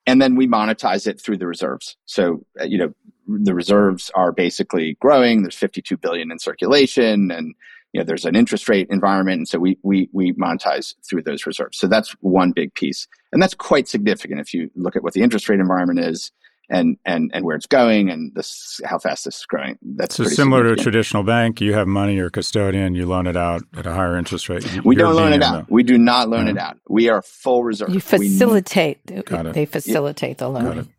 [0.05, 1.95] and then we monetize it through the reserves.
[2.05, 2.93] So uh, you know
[3.27, 5.43] the reserves are basically growing.
[5.43, 7.53] There's 52 billion in circulation, and
[7.93, 11.45] you know there's an interest rate environment and so we we we monetize through those
[11.45, 11.77] reserves.
[11.77, 13.07] So that's one big piece.
[13.31, 16.31] And that's quite significant if you look at what the interest rate environment is
[16.69, 19.77] and and and where it's going and this how fast this is growing.
[19.81, 23.27] That's so similar to a traditional bank you have money you're a custodian you loan
[23.27, 24.71] it out at a higher interest rate.
[24.73, 25.67] You, we don't loan it out.
[25.67, 25.73] though.
[25.73, 26.69] we do not loan it uh-huh.
[26.69, 26.77] out.
[26.89, 27.89] We are full reserve.
[27.89, 30.89] You facilitate we, they facilitate the loan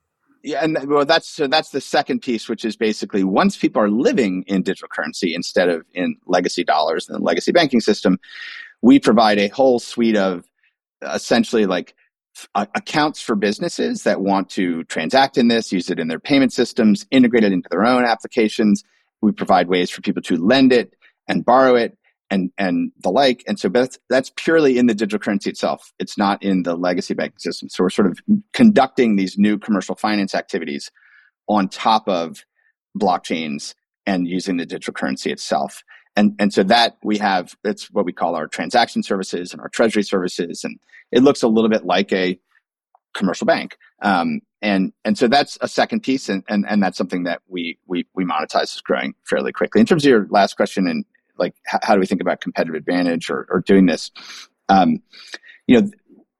[0.43, 3.91] yeah, and well, that's so that's the second piece, which is basically once people are
[3.91, 8.19] living in digital currency instead of in legacy dollars and the legacy banking system,
[8.81, 10.45] we provide a whole suite of
[11.03, 11.95] essentially like
[12.55, 16.53] uh, accounts for businesses that want to transact in this, use it in their payment
[16.53, 18.83] systems, integrate it into their own applications.
[19.21, 20.95] We provide ways for people to lend it
[21.29, 21.97] and borrow it
[22.33, 23.45] and and the like.
[23.47, 25.93] And so that's that's purely in the digital currency itself.
[25.99, 27.69] It's not in the legacy banking system.
[27.69, 28.19] So we're sort of
[28.55, 30.91] conducting these new commercial finance activities
[31.47, 32.45] on top of
[32.99, 33.75] blockchains
[34.07, 35.85] and using the digital currency itself.
[36.17, 39.69] And and so that we have it's what we call our transaction services and our
[39.69, 40.65] treasury services.
[40.65, 40.81] And
[41.13, 42.39] it looks a little bit like a
[43.15, 43.77] commercial bank.
[44.01, 47.79] Um, and and so that's a second piece, and and, and that's something that we
[47.87, 49.81] we we monetize is growing fairly quickly.
[49.81, 51.05] In terms of your last question, and
[51.43, 54.11] like how, how do we think about competitive advantage or, or doing this?
[54.69, 55.03] Um,
[55.67, 55.91] you know,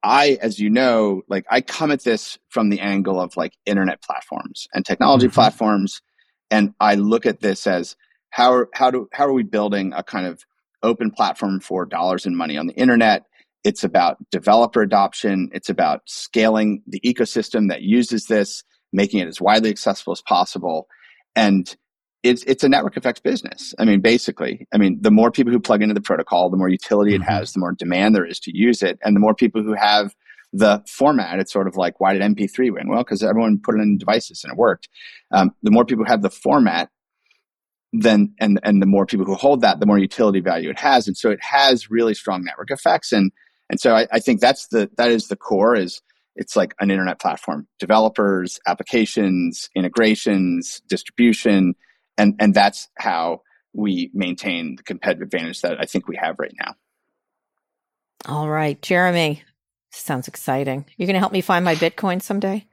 [0.03, 4.03] I, as you know, like I come at this from the angle of like internet
[4.03, 5.35] platforms and technology mm-hmm.
[5.35, 6.01] platforms,
[6.51, 7.97] and I look at this as
[8.31, 10.45] how how do how are we building a kind of
[10.83, 13.27] open platform for dollars and money on the internet
[13.65, 15.51] it's about developer adoption.
[15.53, 20.89] It's about scaling the ecosystem that uses this, making it as widely accessible as possible.
[21.37, 21.75] And
[22.23, 23.75] it's, it's a network effects business.
[23.79, 26.69] I mean, basically, I mean, the more people who plug into the protocol, the more
[26.69, 27.23] utility mm-hmm.
[27.23, 28.99] it has, the more demand there is to use it.
[29.03, 30.15] And the more people who have
[30.53, 32.89] the format, it's sort of like, why did MP3 win?
[32.89, 34.89] Well, because everyone put it in devices and it worked.
[35.33, 36.91] Um, the more people have the format,
[37.93, 41.07] then and and the more people who hold that, the more utility value it has,
[41.07, 43.13] and so it has really strong network effects.
[43.13, 43.33] And
[43.69, 46.01] and so I, I think that's the that is the core is
[46.35, 51.75] it's like an internet platform developers applications integrations distribution
[52.19, 53.43] and and that's how
[53.73, 56.75] we maintain the competitive advantage that i think we have right now
[58.27, 59.43] all right jeremy
[59.91, 62.67] sounds exciting you're going to help me find my bitcoin someday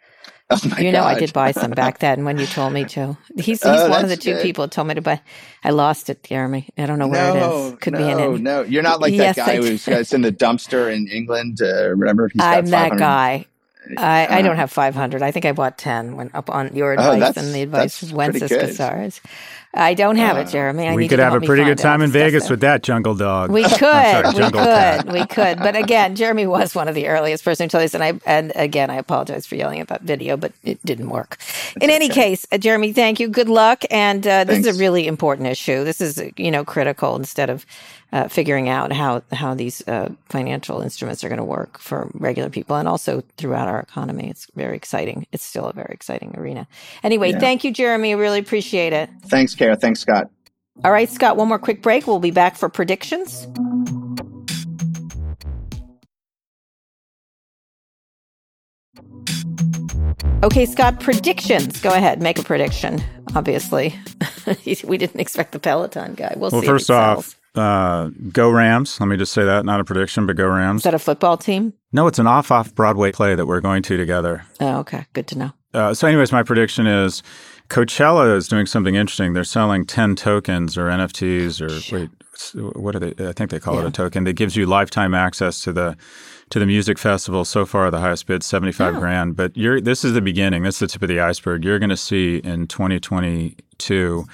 [0.52, 3.16] Oh you know, I did buy some back then when you told me to.
[3.36, 4.42] He's, he's oh, one of the two good.
[4.42, 5.22] people who told me to buy.
[5.64, 6.68] I lost it, Jeremy.
[6.76, 7.80] I don't know where no, it is.
[7.80, 8.42] Could no, be in it.
[8.42, 11.60] No, you're not like yes, that guy who's in the dumpster in England.
[11.62, 12.32] Uh, remember?
[12.40, 13.46] I'm that guy.
[13.98, 14.56] I, I, don't uh-huh.
[14.56, 15.22] have 500.
[15.22, 18.02] I think I bought 10 when up on your oh, advice oh, and the advice
[18.04, 19.22] of Wences Casares.
[19.74, 20.88] I don't have uh, it, Jeremy.
[20.88, 23.52] I we could have a pretty good time in Vegas with that jungle dog.
[23.52, 25.12] We could, sorry, we could, cat.
[25.12, 25.60] we could.
[25.60, 28.52] But again, Jeremy was one of the earliest person to tell us, and I and
[28.56, 31.38] again, I apologize for yelling at that video, but it didn't work.
[31.38, 33.28] That's in any case, uh, Jeremy, thank you.
[33.28, 35.84] Good luck, and uh, this is a really important issue.
[35.84, 37.66] This is you know critical instead of
[38.12, 42.50] uh, figuring out how how these uh, financial instruments are going to work for regular
[42.50, 44.30] people and also throughout our economy.
[44.30, 45.28] It's very exciting.
[45.32, 46.68] It's still a very exciting arena.
[47.04, 47.40] Anyway, yeah.
[47.40, 48.14] thank you, Jeremy.
[48.14, 49.10] I really appreciate it.
[49.28, 49.76] Thanks, Kara.
[49.76, 50.32] Thanks, Scott.
[50.86, 51.36] All right, Scott.
[51.36, 52.08] One more quick break.
[52.08, 53.46] We'll be back for predictions.
[60.42, 61.82] Okay, Scott, predictions.
[61.82, 63.04] Go ahead, make a prediction.
[63.36, 63.94] Obviously,
[64.86, 66.34] we didn't expect the Peloton guy.
[66.38, 66.68] We'll, well see.
[66.68, 69.02] First off, uh, go Rams.
[69.02, 70.80] Let me just say that, not a prediction, but go Rams.
[70.80, 71.74] Is that a football team?
[71.92, 74.46] No, it's an off off Broadway play that we're going to together.
[74.62, 75.06] Oh, okay.
[75.12, 75.52] Good to know.
[75.74, 77.22] Uh, so, anyways, my prediction is
[77.70, 79.34] Coachella is doing something interesting.
[79.34, 82.10] They're selling 10 tokens or NFTs or wait,
[82.76, 83.28] what are they?
[83.28, 83.82] I think they call yeah.
[83.82, 85.96] it a token that gives you lifetime access to the
[86.50, 87.46] to the music festival.
[87.46, 89.00] So far, the highest bid, 75 oh.
[89.00, 89.36] grand.
[89.36, 90.64] But you're, this is the beginning.
[90.64, 91.64] This is the tip of the iceberg.
[91.64, 94.26] You're going to see in 2022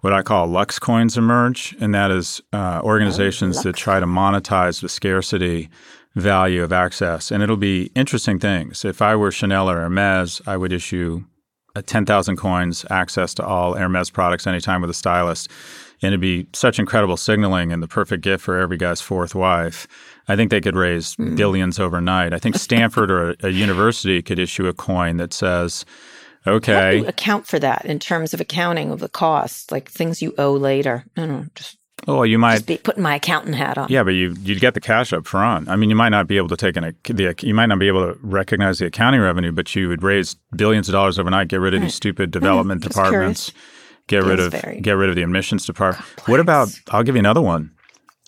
[0.00, 4.06] what I call Lux coins emerge, and that is uh, organizations oh, that try to
[4.06, 5.70] monetize the scarcity
[6.16, 7.30] value of access.
[7.30, 8.84] And it'll be interesting things.
[8.84, 11.22] If I were Chanel or Hermes, I would issue
[11.80, 15.48] 10,000 coins access to all Hermes products anytime with a stylist.
[16.02, 19.86] And it'd be such incredible signaling and the perfect gift for every guy's fourth wife.
[20.28, 21.36] I think they could raise mm.
[21.36, 22.34] billions overnight.
[22.34, 25.84] I think Stanford or a, a university could issue a coin that says,
[26.44, 27.04] Okay.
[27.06, 31.04] account for that in terms of accounting of the cost, like things you owe later?
[31.16, 31.78] I don't know, just
[32.08, 33.86] Oh, you might be putting my accountant hat on.
[33.88, 35.68] Yeah, but you you'd get the cash up front.
[35.68, 37.86] I mean, you might not be able to take an the you might not be
[37.86, 41.48] able to recognize the accounting revenue, but you would raise billions of dollars overnight.
[41.48, 41.86] Get rid of right.
[41.86, 43.50] these stupid development departments.
[43.50, 43.68] Curious.
[44.08, 46.04] Get rid of get rid of the admissions department.
[46.04, 46.28] Complex.
[46.28, 46.68] What about?
[46.90, 47.70] I'll give you another one.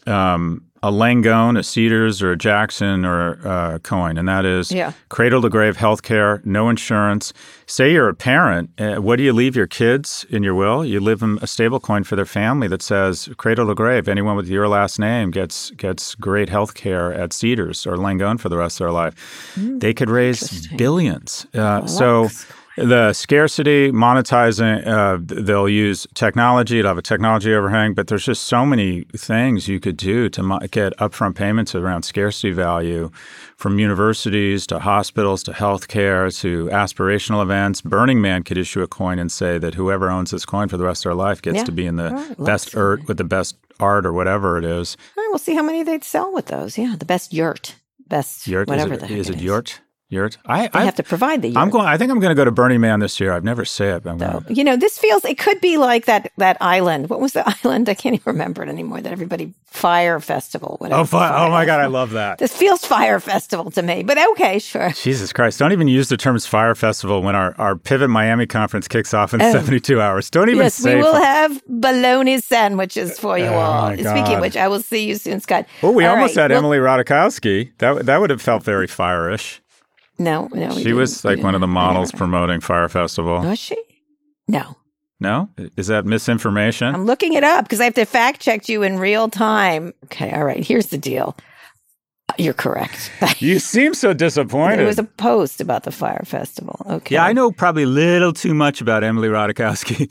[0.07, 4.93] Um, a Langone, a Cedars, or a Jackson, or a coin, and that is yeah.
[5.09, 7.33] cradle to grave health care, no insurance.
[7.65, 10.85] Say you're a parent, uh, what do you leave your kids in your will?
[10.85, 14.09] You leave them a stable coin for their family that says cradle to grave.
[14.09, 18.51] Anyone with your last name gets gets great health care at Cedars or Langone for
[18.51, 19.15] the rest of their life.
[19.55, 21.47] Mm, they could raise billions.
[21.55, 22.29] Uh, so
[22.77, 26.81] the scarcity, monetizing, uh, they'll use technology.
[26.81, 30.43] It'll have a technology overhang, but there's just so many things you could do to
[30.43, 33.11] mo- get upfront payments around scarcity value
[33.57, 37.81] from universities to hospitals to healthcare to aspirational events.
[37.81, 40.85] Burning Man could issue a coin and say that whoever owns this coin for the
[40.85, 41.65] rest of their life gets yeah.
[41.65, 44.97] to be in the right, best art with the best art or whatever it is.
[45.17, 46.77] All right, we'll see how many they'd sell with those.
[46.77, 47.77] Yeah, the best yurt.
[48.07, 49.81] Best yurt, whatever is it, the heck is it, it yurt?
[50.11, 50.37] Yurt.
[50.47, 51.57] I, I have to provide the yurt.
[51.57, 51.87] I'm going.
[51.87, 53.33] I think I'm going to go to Burning Man this year.
[53.33, 54.07] I've never said.
[54.07, 55.25] I'm so, You know, this feels.
[55.25, 56.31] It could be like that.
[56.37, 57.09] That island.
[57.09, 57.89] What was the island?
[57.89, 59.01] I can't even remember it anymore.
[59.01, 60.77] That everybody Fyre Festival.
[60.79, 61.01] Whatever.
[61.01, 61.81] Oh, fi- oh my God!
[61.81, 62.39] I love that.
[62.39, 64.03] This feels Fyre Festival to me.
[64.03, 64.91] But okay, sure.
[64.91, 65.59] Jesus Christ!
[65.59, 69.33] Don't even use the terms Fyre Festival when our, our Pivot Miami conference kicks off
[69.33, 69.53] in oh.
[69.53, 70.29] 72 hours.
[70.29, 73.93] Don't even yes, we will have bologna sandwiches for you oh all.
[73.93, 75.67] Speaking of which, I will see you soon, Scott.
[75.83, 76.43] Oh, we all almost right.
[76.43, 77.73] had well, Emily Ratajkowski.
[77.79, 79.63] That that would have felt very fire-ish.
[80.19, 80.71] No, no.
[80.79, 83.41] She was like one of the models promoting Fyre Festival.
[83.43, 83.77] Was she?
[84.47, 84.77] No.
[85.21, 85.49] No?
[85.77, 86.95] Is that misinformation?
[86.95, 89.95] I'm looking it up because I have to fact check you in real time.
[90.05, 90.65] Okay, all right.
[90.65, 91.37] Here's the deal.
[92.29, 93.11] Uh, you're correct.
[93.39, 94.81] you seem so disappointed.
[94.81, 96.85] It was a post about the Fyre Festival.
[96.89, 97.15] Okay.
[97.15, 100.11] Yeah, I know probably a little too much about Emily Ratajkowski.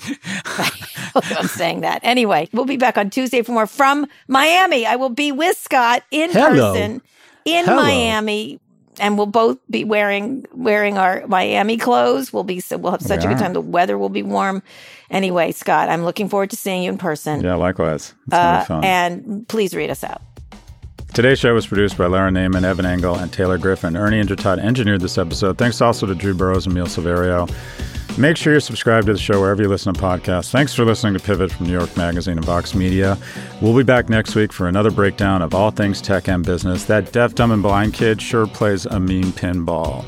[1.38, 2.00] I'm saying that.
[2.04, 4.86] Anyway, we'll be back on Tuesday for more from Miami.
[4.86, 6.74] I will be with Scott in Hello.
[6.74, 7.02] person
[7.46, 7.82] in Hello.
[7.82, 8.60] Miami.
[9.00, 12.32] And we'll both be wearing wearing our Miami clothes.
[12.32, 13.54] We'll be so we'll have such We a good time.
[13.54, 14.62] The weather will be warm.
[15.10, 17.42] Anyway, Scott, I'm looking forward to seeing you in person.
[17.42, 18.14] yeah, likewise.
[18.28, 18.84] It's Uh, be fun.
[18.84, 20.22] and please read us out.
[21.14, 23.96] Today's show was produced by Lara Naaman, Evan Engel, and Taylor Griffin.
[23.96, 25.60] Ernie Indradat engineered this episode.
[25.60, 27.48] Thanks also to Drew Burrows and Emil Silverio.
[28.18, 30.50] Make sure you're subscribed to the show wherever you listen to podcasts.
[30.50, 33.16] Thanks for listening to Pivot from New York Magazine and Vox Media.
[33.62, 36.86] We'll be back next week for another breakdown of all things tech and business.
[36.86, 40.04] That deaf, dumb, and blind kid sure plays a mean pinball.